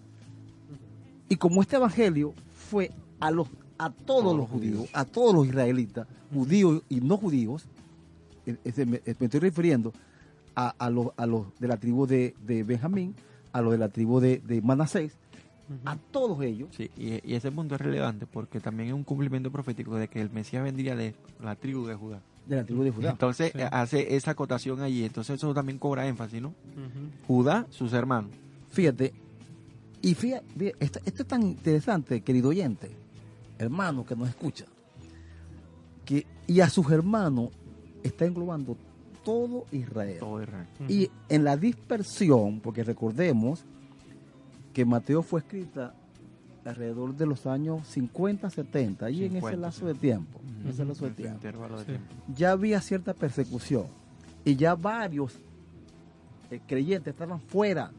[1.29, 2.33] Y como este evangelio
[2.69, 3.47] fue a los
[3.79, 7.65] a todos los judíos, a todos los israelitas, judíos y no judíos,
[8.47, 9.93] eh, eh, me, eh, me estoy refiriendo
[10.55, 13.13] a, a los, a los de la tribu de, de Benjamín,
[13.53, 15.13] a los de la tribu de, de Manasés,
[15.85, 16.69] a todos ellos.
[16.75, 20.21] Sí, y, y ese punto es relevante porque también es un cumplimiento profético de que
[20.21, 22.21] el Mesías vendría de la tribu de Judá.
[22.47, 23.11] De la tribu de Judá.
[23.11, 23.59] Entonces Sí.
[23.59, 26.49] eh, hace esa acotación allí, entonces eso también cobra énfasis, ¿no?
[26.49, 27.09] Ujú.
[27.27, 28.31] Judá, sus hermanos.
[28.71, 29.13] Fíjate,
[30.01, 32.91] y fíjate, esto, esto es tan interesante, querido oyente,
[33.57, 34.65] hermano que nos escucha,
[36.05, 37.49] que y a sus hermanos
[38.03, 38.77] está englobando
[39.25, 40.19] todo Israel.
[40.19, 40.67] Todo Israel.
[40.87, 43.65] Y en la dispersión, porque recordemos
[44.73, 45.93] que Mateo fue escrita
[46.67, 49.85] alrededor de los años 50, 70, y en ese 50, lazo sí.
[49.87, 51.91] de tiempo, ese lazo de tiempo, intervalo de Sí.
[51.91, 52.15] tiempo.
[52.35, 53.85] ya había cierta persecución
[54.45, 55.35] y ya varios
[56.51, 57.91] eh, creyentes estaban fuera,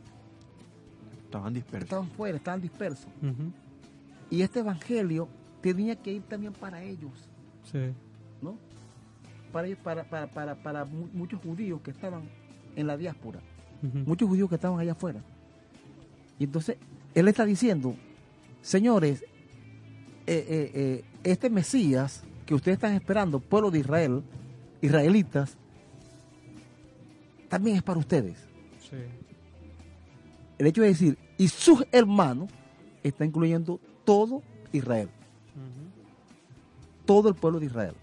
[1.25, 1.85] Estaban dispersos.
[1.85, 3.09] estaban fuera, estaban dispersos.
[4.31, 5.29] Y este evangelio
[5.61, 7.13] tenía que ir también para ellos,
[7.71, 7.93] Sí.
[8.41, 8.57] ¿no?
[9.53, 12.23] Para, ellos- para, para, para, para mu- muchos judíos que estaban
[12.77, 13.41] en la diáspora,
[14.07, 15.21] muchos judíos que estaban allá afuera.
[16.39, 16.77] Y entonces
[17.15, 17.95] él está diciendo,
[18.69, 19.23] señores,
[20.27, 24.23] eh, eh, eh, este Mesías que ustedes están esperando, pueblo de Israel,
[24.83, 25.57] israelitas,
[27.49, 28.37] también es para ustedes.
[28.79, 28.97] Sí.
[30.59, 32.51] El hecho de decir, y sus hermanos,
[33.03, 34.43] está incluyendo todo
[34.73, 35.09] Israel.
[37.07, 37.95] Todo el pueblo de Israel.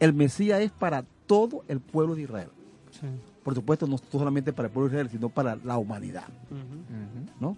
[0.00, 2.48] El Mesías es para todo el pueblo de Israel.
[2.90, 3.06] Sí.
[3.44, 6.26] Por supuesto, no solamente para el pueblo de Israel, sino para la humanidad.
[7.38, 7.56] ¿no?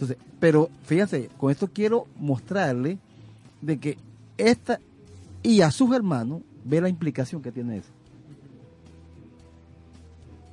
[0.00, 2.98] Entonces, pero fíjense, con esto quiero mostrarle
[3.60, 3.98] de que
[4.38, 4.80] esta
[5.42, 7.90] y a sus hermanos ve la implicación que tiene eso.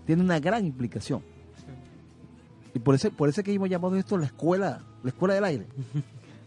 [0.06, 1.22] Tiene una gran implicación.
[2.74, 5.44] Y por eso, por eso es que hemos llamado esto la escuela, la escuela del
[5.46, 5.66] aire.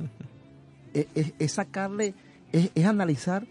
[0.95, 2.15] es, es- es sacarle,
[2.53, 3.47] es, es analizar,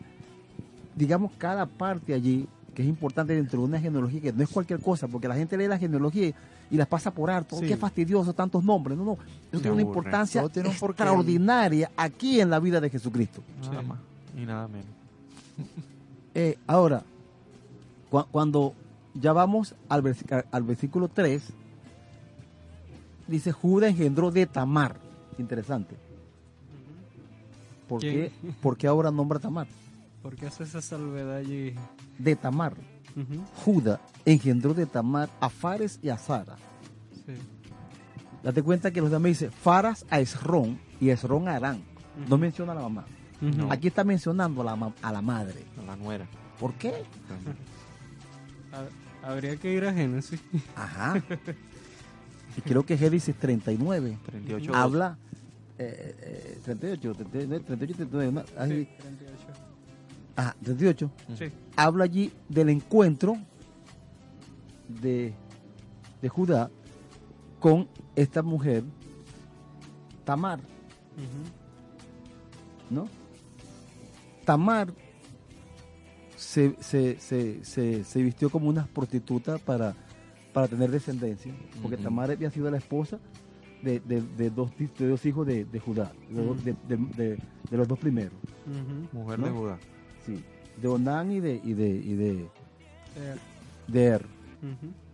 [0.95, 4.79] digamos, cada parte allí, que es importante dentro de una genealogía, que no es cualquier
[4.79, 6.33] cosa, porque la gente lee la genealogía
[6.71, 7.57] y las pasa por alto.
[7.59, 7.67] Sí.
[7.67, 8.97] Qué fastidioso, tantos nombres.
[8.97, 9.13] No, no.
[9.51, 13.41] Eso tiene una importancia tiene un extraordinaria aquí en la vida de Jesucristo.
[13.61, 13.87] Nada Sí.
[13.87, 13.99] más
[14.37, 14.85] y nada menos.
[16.35, 17.03] Eh, ahora,
[18.11, 18.73] cua- cuando
[19.15, 20.03] ya vamos al,
[20.51, 21.41] al versículo 3,
[23.27, 24.95] dice Judá engendró de Tamar.
[25.39, 25.95] Interesante.
[27.87, 28.31] ¿Por qué.
[28.61, 29.67] ¿Por qué ahora nombra Tamar?
[30.21, 31.73] ¿Por qué hace esa salvedad allí?
[32.19, 32.75] De Tamar.
[33.65, 36.55] Judá engendró de Tamar a Fares y a Sara.
[37.25, 37.33] Sí.
[38.43, 41.81] Date cuenta que los demás dice Faras a Esrón y Esrón a Arán.
[42.27, 43.05] No menciona a la mamá.
[43.41, 43.71] Ujú.
[43.71, 45.63] Aquí está mencionando a la, a la madre.
[45.81, 46.25] A la nuera.
[46.59, 46.93] ¿Por qué?
[48.71, 50.39] Ha- Habría que ir a Génesis.
[50.75, 51.21] Ajá.
[52.57, 55.17] y creo que Génesis 39 38 habla
[55.77, 58.61] eh, eh, 38, 39, 38, 39, ¿no?
[58.61, 59.38] Ahí- Sí, 38.
[60.39, 61.45] Ajá, 38 Sí.
[61.75, 63.35] habla allí del encuentro
[64.87, 65.33] de,
[66.21, 66.69] de Judá
[67.59, 68.83] con esta mujer
[70.23, 70.59] Tamar.
[72.89, 73.07] ¿no?
[74.45, 74.93] Tamar
[76.35, 79.93] se, se, se, se, se vistió como una prostituta para,
[80.53, 81.97] para tener descendencia, porque.
[81.97, 83.19] Tamar había sido la esposa
[83.83, 86.41] de, de- de dos, de dos hijos de, de Judá, de,
[86.73, 87.37] de- de- de-
[87.69, 88.33] de los dos primeros.
[89.11, 89.45] Mujer ¿no?
[89.47, 89.77] de Judá.
[90.35, 90.43] Sí,
[90.81, 92.47] de Onán y de, y de, y de,
[93.87, 94.25] de Er.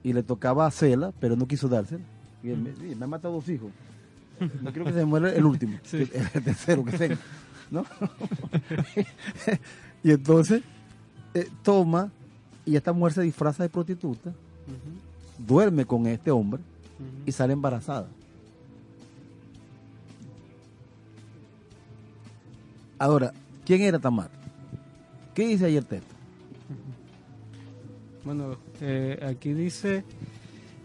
[0.03, 2.03] y le tocaba a Cela, pero no quiso dársela.
[2.43, 3.71] Y él me, me ha matado dos hijos.
[4.61, 6.07] No quiero que se muera el último, Sí.
[6.33, 7.17] el tercero que tenga.
[7.71, 7.83] ¿no?
[10.03, 10.61] y entonces
[11.33, 12.11] eh, toma
[12.65, 14.33] y esta mujer se disfraza de prostituta,
[15.39, 16.61] duerme con este hombre
[17.25, 18.07] y sale embarazada.
[22.97, 23.33] Ahora,
[23.65, 24.29] ¿quién era Tamar?
[25.35, 26.15] ¿Qué dice ahí el texto?
[28.23, 30.03] Bueno, eh, aquí dice,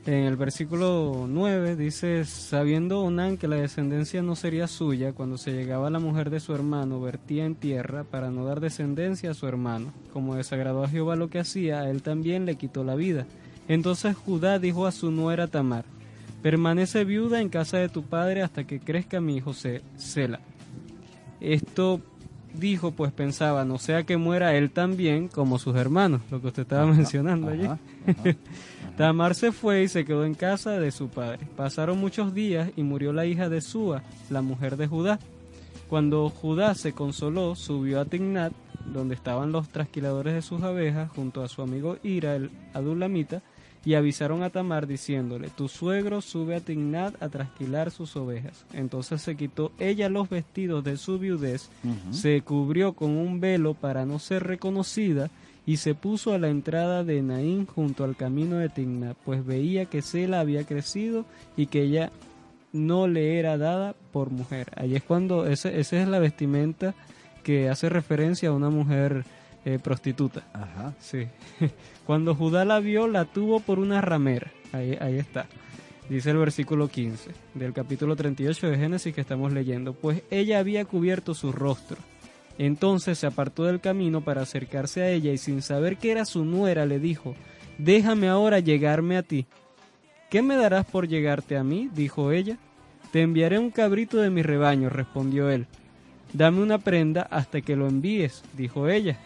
[0.05, 5.53] en el versículo 9, dice, sabiendo Onán que la descendencia no sería suya, cuando se
[5.53, 9.46] llegaba la mujer de su hermano, vertía en tierra para no dar descendencia a su
[9.46, 9.92] hermano.
[10.12, 13.26] Como desagradó a Jehová lo que hacía, a él también le quitó la vida.
[13.68, 15.84] Entonces Judá dijo a su nuera Tamar,
[16.42, 20.40] permanece viuda en casa de tu padre hasta que crezca mi hijo Se- Sela.
[21.40, 22.01] Esto
[22.55, 26.62] dijo, pues pensaba, no sea que muera él también como sus hermanos, lo que usted
[26.62, 27.64] estaba mencionando allí.
[27.64, 27.78] Ajá.
[28.96, 31.46] Tamar se fue y se quedó en casa de su padre.
[31.57, 35.18] Pasaron muchos días y murió la hija de Súa, la mujer de Judá.
[35.88, 38.53] Cuando Judá se consoló, subió a Tignat
[38.84, 43.42] donde estaban los trasquiladores de sus abejas, junto a su amigo Ira, el adulamita,
[43.85, 48.66] y avisaron a Tamar diciéndole, tu suegro sube a Tignat a trasquilar sus ovejas.
[48.72, 51.70] Entonces se quitó ella los vestidos de su viudez,
[52.11, 55.31] se cubrió con un velo para no ser reconocida
[55.66, 59.87] y se puso a la entrada de Naín junto al camino de Tignat, pues veía
[59.87, 61.24] que Sela había crecido
[61.57, 62.11] y que ella
[62.72, 64.72] no le era dada por mujer.
[64.76, 66.95] Ahí es cuando ese, esa es la vestimenta
[67.43, 69.24] que hace referencia a una mujer
[69.64, 70.44] eh, prostituta.
[70.52, 70.94] Ajá.
[71.00, 71.26] Sí.
[72.06, 74.50] Cuando Judá la vio, la tuvo por una ramera.
[74.72, 75.46] Ahí, ahí está.
[76.08, 79.92] Dice el versículo 15 del capítulo 38 de Génesis que estamos leyendo.
[79.92, 81.98] Pues ella había cubierto su rostro.
[82.58, 86.44] Entonces se apartó del camino para acercarse a ella y sin saber que era su
[86.44, 87.34] nuera le dijo,
[87.78, 89.46] déjame ahora llegarme a ti.
[90.30, 91.88] ¿Qué me darás por llegarte a mí?
[91.94, 92.58] dijo ella.
[93.12, 95.66] Te enviaré un cabrito de mi rebaño, respondió él.
[96.32, 99.18] Dame una prenda hasta que lo envíes, dijo ella.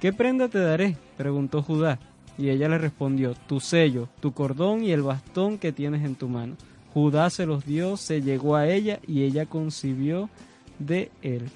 [0.00, 0.96] ¿Qué prenda te daré?
[1.16, 1.98] preguntó Judá.
[2.38, 6.28] Y ella le respondió, tu sello, tu cordón y el bastón que tienes en tu
[6.28, 6.54] mano.
[6.92, 10.28] Judá se los dio, se llegó a ella y ella concibió
[10.78, 11.48] de él.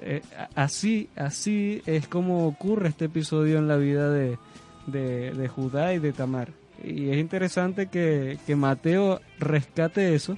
[0.00, 0.20] Eh,
[0.54, 4.38] así, así es como ocurre este episodio en la vida de,
[4.86, 6.50] de, de Judá y de Tamar.
[6.84, 10.36] Y es interesante que, que Mateo rescate eso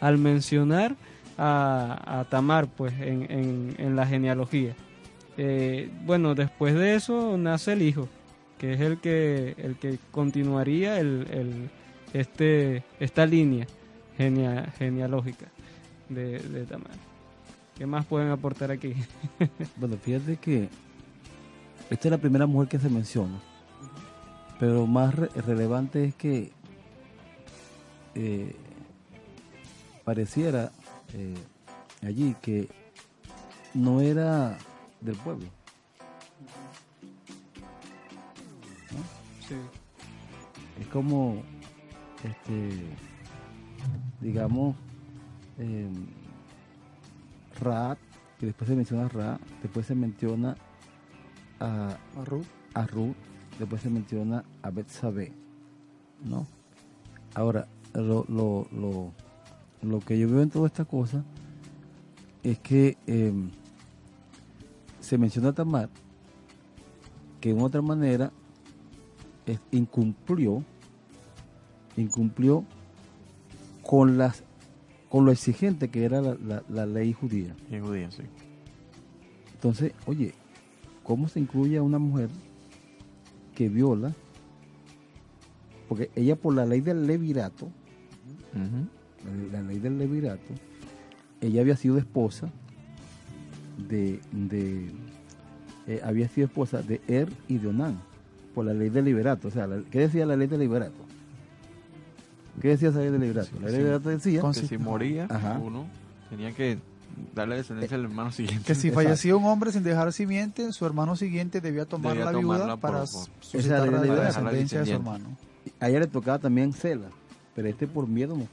[0.00, 0.94] al mencionar
[1.36, 4.74] a, a Tamar pues en, en- en la genealogía.
[5.40, 8.08] Eh, bueno, después de eso nace el hijo,
[8.58, 11.70] que es el que, el que continuaría el, el-
[12.12, 13.66] este, esta línea
[14.18, 15.46] genea- genealógica
[16.08, 16.90] de, de Tamar.
[17.76, 18.94] ¿Qué más pueden aportar aquí?
[19.76, 20.68] Bueno, fíjate que
[21.90, 23.38] esta es la primera mujer que se menciona.
[24.58, 26.50] Pero más re- relevante es que
[28.16, 28.56] eh,
[30.04, 30.72] pareciera
[31.14, 31.34] eh,
[32.02, 32.68] allí que
[33.74, 34.58] no era
[35.00, 35.46] del pueblo.
[39.46, 39.54] Sí.
[40.80, 41.42] Es como,
[42.24, 42.70] este,
[44.20, 44.76] digamos,
[45.58, 45.88] eh,
[48.38, 50.56] que después se menciona a Raab, después se menciona
[51.58, 52.46] a, A Ruth.
[52.74, 53.16] a Ruth,
[53.58, 55.32] después se menciona a Betsabé,
[56.24, 56.46] ¿no?
[57.34, 59.12] Ahora, lo, lo, lo,
[59.82, 61.24] lo que yo veo en toda esta cosa
[62.42, 63.32] es que eh,
[65.08, 65.88] se menciona a Tamar,
[67.40, 68.30] que en otra manera
[69.46, 70.62] es- incumplió,
[71.96, 72.64] incumplió
[73.82, 74.44] con las
[75.08, 77.56] con lo exigente que era la, la- la ley judía.
[77.70, 78.24] Y judía, sí.
[79.54, 80.34] Entonces, oye,
[81.02, 82.28] ¿cómo se incluye a una mujer
[83.54, 84.14] que viola?
[85.88, 87.70] Porque ella por la ley del levirato,
[89.50, 90.52] la ley del levirato,
[91.40, 92.50] ella había sido esposa
[93.78, 94.90] de, de
[95.86, 97.98] eh, había sido esposa de Er y de Onán,
[98.54, 99.48] por la ley del liberato.
[99.48, 101.06] O sea, la- ¿qué decía la ley del liberato?
[102.60, 103.50] ¿Qué decía esa ley del liberato?
[103.60, 105.58] La ley del liberato decía Que si moría Ajá.
[105.58, 105.86] uno,
[106.28, 106.78] tenía que
[107.34, 108.64] darle descendencia al hermano siguiente.
[108.66, 112.38] Que si fallecía un hombre sin dejar simiente, su hermano siguiente debía tomar Debía la
[112.38, 115.36] viuda para suscitar la de- descendencia de su hermano.
[115.80, 117.08] a ella le tocaba también Cela,
[117.54, 118.46] pero este por miedo no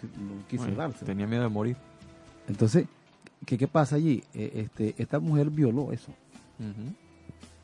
[0.49, 1.03] quiso Bueno, darse.
[1.05, 1.75] tenía miedo de morir.
[2.47, 2.85] Entonces,
[3.45, 4.23] ¿qué, qué pasa allí?
[4.33, 6.11] Eh, este, esta mujer violó eso.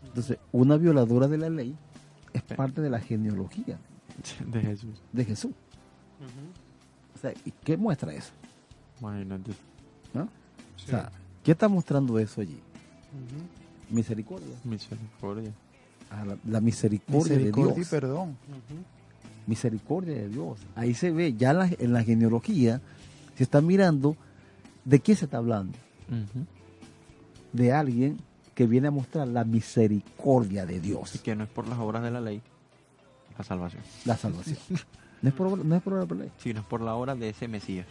[0.06, 1.76] Entonces, una violadora de la ley
[2.34, 2.54] es Sí.
[2.56, 3.78] parte de la genealogía
[4.48, 5.02] De Jesús.
[5.12, 5.52] de Jesús.
[7.16, 8.32] O sea, ¿y qué muestra eso?
[9.00, 9.52] Imagínate.
[10.14, 10.24] ¿no?
[10.24, 11.12] O sea,
[11.44, 12.58] ¿qué está mostrando eso allí?
[13.90, 14.56] Misericordia.
[14.64, 15.52] Misericordia.
[16.10, 17.88] Ah, la, la misericordia, Misericordia de y Dios.
[17.90, 18.38] perdón.
[19.48, 20.60] Misericordia de Dios.
[20.76, 22.82] Ahí se ve, ya la- en la genealogía
[23.38, 24.16] se está mirando
[24.86, 25.78] de qué se está hablando.
[27.54, 28.18] De alguien
[28.56, 32.04] que viene a mostrar la misericordia de Y Dios, que no es por las obras
[32.04, 32.42] de la ley
[33.38, 34.58] la salvación, la salvación.
[35.22, 36.32] No es por, no es por la ley.
[36.38, 37.88] sino es por la obra de ese Mesías.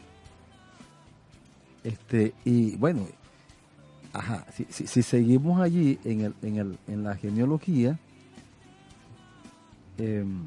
[1.82, 3.06] Este, y bueno,
[4.12, 7.98] ajá, si, si- si seguimos allí en, el, en, el, en la genealogía,
[9.98, 10.42] em,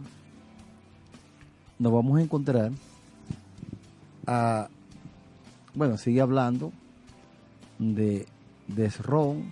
[1.79, 2.71] nos vamos a encontrar
[4.27, 4.69] a,
[5.73, 6.71] bueno, sigue hablando
[7.79, 8.27] de,
[8.67, 9.45] de Esrón,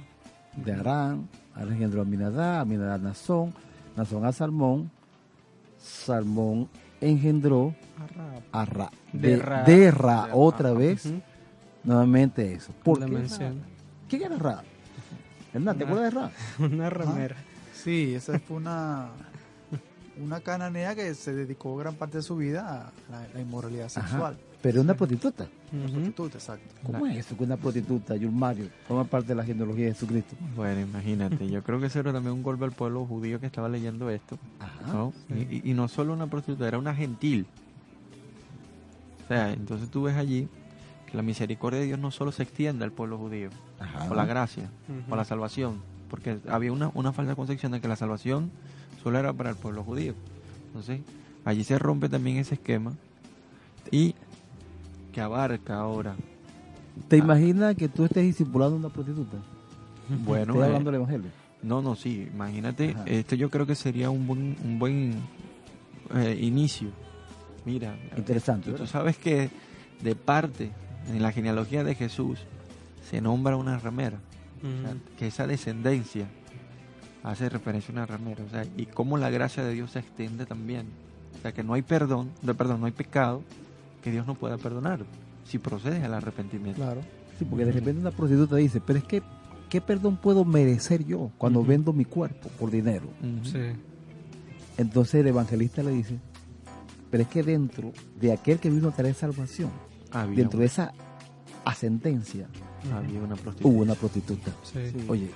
[0.55, 3.53] de Arán, Arán engendró a Aminadab, Aminadab a Nazón,
[3.95, 4.91] Nazón a Salmón,
[5.79, 6.69] Salmón
[6.99, 7.73] engendró
[8.51, 9.63] a Ra, De de, Ra.
[9.63, 10.77] de Ra, De otra Ra.
[10.77, 11.11] vez,
[11.83, 12.71] nuevamente eso.
[12.83, 13.27] ¿Por qué?
[14.07, 14.63] ¿Quién era Ra?
[15.53, 16.31] Hernán, ¿te acuerdas de Ra?
[16.59, 17.35] Una ramera.
[17.73, 19.09] Sí, esa fue una,
[20.21, 24.33] una cananea que se dedicó gran parte de su vida a la, la inmoralidad Ajá.
[24.61, 25.47] Pero es una prostituta.
[25.73, 25.91] Ujú.
[25.91, 26.73] Prostituta, exacto.
[26.83, 30.35] ¿Cómo es eso que una prostituta, Mario, forma parte de la genealogía de Jesucristo?
[30.55, 33.67] Bueno, imagínate, yo creo que eso era también un golpe al pueblo judío que estaba
[33.69, 34.37] leyendo esto.
[34.59, 34.93] Ajá.
[34.93, 35.13] ¿no?
[35.29, 37.47] Y, y- y no solo una prostituta, era una gentil.
[39.25, 40.47] O sea, entonces tú ves allí
[41.09, 43.49] que la misericordia de Dios no solo se extiende al pueblo judío,
[43.79, 44.07] Ajá.
[44.07, 45.09] por la gracia, Ujú.
[45.09, 48.51] por la salvación, porque había una, una falsa concepción de que la salvación
[49.01, 50.13] solo era para el pueblo judío.
[50.67, 51.01] Entonces,
[51.45, 52.93] allí se rompe también ese esquema
[53.89, 54.13] y
[55.11, 56.15] que abarca ahora.
[57.07, 59.37] ¿Te imaginas que tú estés discipulando a una prostituta?
[60.25, 61.29] Bueno, Estoy eh, hablando del Evangelio.
[61.63, 63.03] No, no, sí, imagínate, Ajá.
[63.05, 65.15] esto yo creo que sería un buen, un buen
[66.15, 66.89] eh, inicio.
[67.65, 69.49] Mira, Interesante, tú, tú sabes que
[70.01, 70.71] de parte,
[71.07, 72.39] en la genealogía de Jesús,
[73.09, 74.17] se nombra una ramera,
[74.57, 74.99] o sea, Ujú.
[75.17, 76.25] que esa descendencia
[77.23, 80.45] hace referencia a una ramera, o sea, y cómo la gracia de Dios se extiende
[80.45, 80.87] también.
[81.37, 83.43] O sea, que no hay perdón, no, perdón, no hay pecado
[84.01, 85.01] que Dios no pueda perdonar
[85.45, 86.81] si procede al arrepentimiento.
[86.81, 87.01] Claro.
[87.37, 89.21] Sí, porque de repente una prostituta dice, pero es que,
[89.69, 93.07] ¿qué perdón puedo merecer yo cuando vendo mi cuerpo por dinero?
[93.43, 93.59] Sí.
[94.77, 96.19] Entonces el evangelista le dice,
[97.09, 99.69] pero es que dentro de aquel que vino a traer salvación,
[100.11, 100.93] Había, dentro de esa
[101.65, 102.47] ascendencia,
[102.93, 103.67] había una prostituta.
[103.67, 104.51] hubo una prostituta.
[104.63, 104.79] Sí.
[105.07, 105.29] Oye,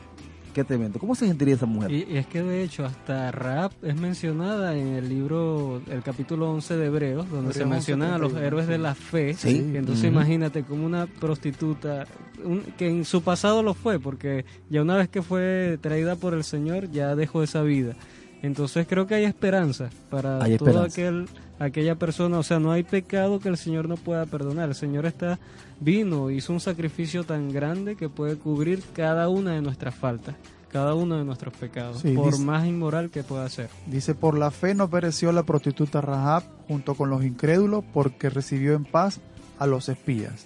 [0.55, 0.97] qué tremendo.
[0.99, 1.91] ¿Cómo se sentiría esa mujer?
[1.91, 6.49] Y, y es que de hecho hasta Raab es mencionada en el libro, el capítulo
[6.49, 9.33] 11 de Hebreos, donde se mencionan a los 11:31, héroes de la fe.
[9.35, 9.71] Sí.
[9.75, 12.07] Entonces imagínate como una prostituta,
[12.43, 16.33] un- que en su pasado lo fue, porque ya una vez que fue traída por
[16.33, 17.93] el Señor, ya dejó esa vida.
[18.41, 20.85] Entonces creo que hay esperanza para Hay esperanza.
[20.85, 21.27] aquel,
[21.59, 22.39] aquella persona.
[22.39, 24.69] O sea, no hay pecado que el Señor no pueda perdonar.
[24.69, 25.39] El Señor está
[25.79, 30.35] vino, hizo un sacrificio tan grande que puede cubrir cada una de nuestras faltas,
[30.71, 33.69] cada uno de nuestros pecados, Sí, por dice- más inmoral que pueda ser.
[33.87, 38.73] Dice, por la fe no pereció la prostituta Rahab junto con los incrédulos porque recibió
[38.73, 39.19] en paz
[39.59, 40.45] a los espías.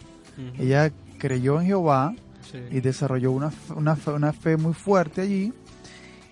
[0.58, 2.16] Ella creyó en Jehová
[2.50, 2.58] Sí.
[2.72, 5.54] y desarrolló una, fe- una, fe, una fe muy fuerte allí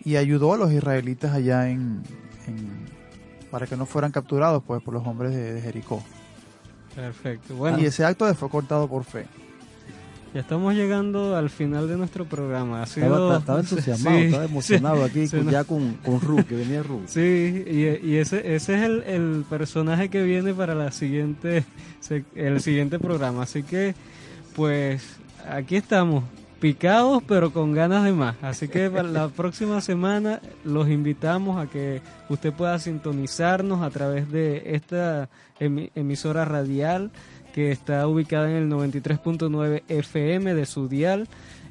[0.03, 2.01] y ayudó a los israelitas allá en,
[2.47, 2.86] en-
[3.57, 6.03] para que no fueran capturados pues por los hombres de, de Jericó.
[6.95, 7.55] Perfecto.
[7.55, 9.25] Bueno, y ese acto de fue cortado por fe.
[10.33, 12.81] ya estamos llegando al final de nuestro programa.
[12.81, 15.51] Ha Estaba, sido- estaba entusiasmado, Sí, estaba emocionado sí, aquí sí, con- no.
[15.51, 17.01] ya con, con Ru, que venía Ru.
[17.07, 21.65] Sí, y, y ese, ese es el, el personaje que viene para la siguiente,
[22.35, 23.43] el siguiente programa.
[23.43, 23.95] Así que,
[24.55, 25.03] pues,
[25.49, 26.23] aquí estamos,
[26.59, 28.35] picados, pero con ganas de más.
[28.41, 34.31] Así que para la próxima semana los invitamos a que usted pueda sintonizarnos a través
[34.31, 35.29] de esta
[35.59, 37.11] emi- emisora radial
[37.53, 41.27] que está ubicada en el 93.9 FM de su dial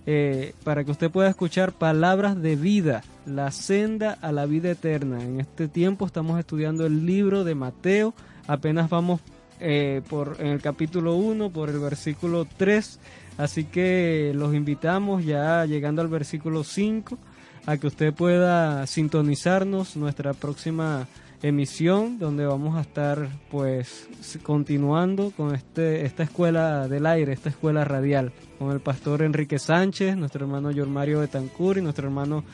[0.09, 5.23] eh, para que usted pueda escuchar palabras de vida, la senda a la vida eterna.
[5.23, 8.15] En este tiempo estamos estudiando el libro de Mateo,
[8.47, 9.21] apenas vamos
[9.59, 13.01] eh, por en el capítulo 1, por el versículo 3,
[13.39, 17.19] así que los invitamos ya llegando al versículo 5
[17.67, 21.07] a que usted pueda sintonizarnos nuestra próxima
[21.43, 24.09] emisión donde vamos a estar pues
[24.43, 30.17] continuando con este esta escuela del aire, esta escuela radial con el pastor Enrique Sánchez,
[30.17, 32.45] nuestro hermano Yormario Betancur y nuestro hermano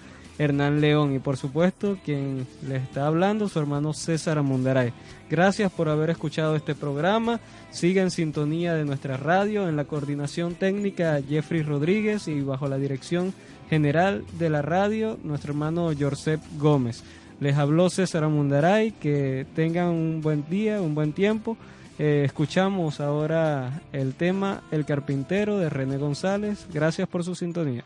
[0.43, 4.93] Hernán León y por supuesto quien les está hablando su hermano César Amundaray.
[5.30, 7.40] Gracias por haber escuchado este programa.
[7.70, 12.78] Siga en sintonía de nuestra radio en la coordinación técnica Jeffrey Rodríguez y bajo la
[12.78, 13.32] dirección
[13.70, 17.05] general de la radio nuestro hermano Josep Gómez.
[17.40, 21.57] Les habló César Amundaray, que tengan un buen día, un buen tiempo.
[21.99, 26.66] Eh, escuchamos ahora el tema El carpintero de René González.
[26.72, 27.84] Gracias por su sintonía.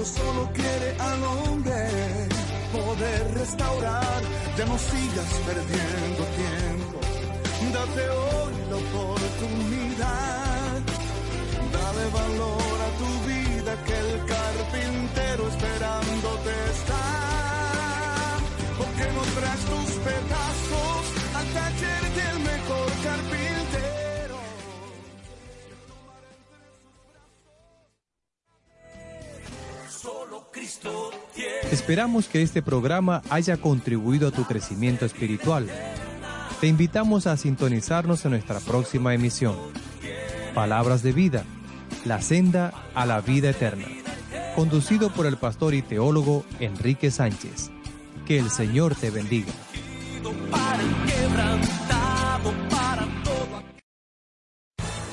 [0.00, 1.88] Salario, solo quiere al hombre
[2.72, 4.22] poder restaurar.
[4.56, 6.98] Ya no sigas perdiendo tiempo.
[7.72, 10.80] Date hoy la oportunidad.
[11.72, 17.04] Dale valor a tu vida que el carpintero esperándote está.
[18.78, 19.89] Porque no traes tus
[31.72, 35.68] Esperamos que este programa haya contribuido a tu crecimiento espiritual.
[36.60, 39.56] Te invitamos a sintonizarnos en nuestra próxima emisión.
[40.52, 41.44] Palabras de vida,
[42.04, 43.86] la senda a la vida eterna.
[44.56, 47.70] Conducido por el pastor y teólogo Enrique Sánchez.
[48.26, 49.52] Que el Señor te bendiga.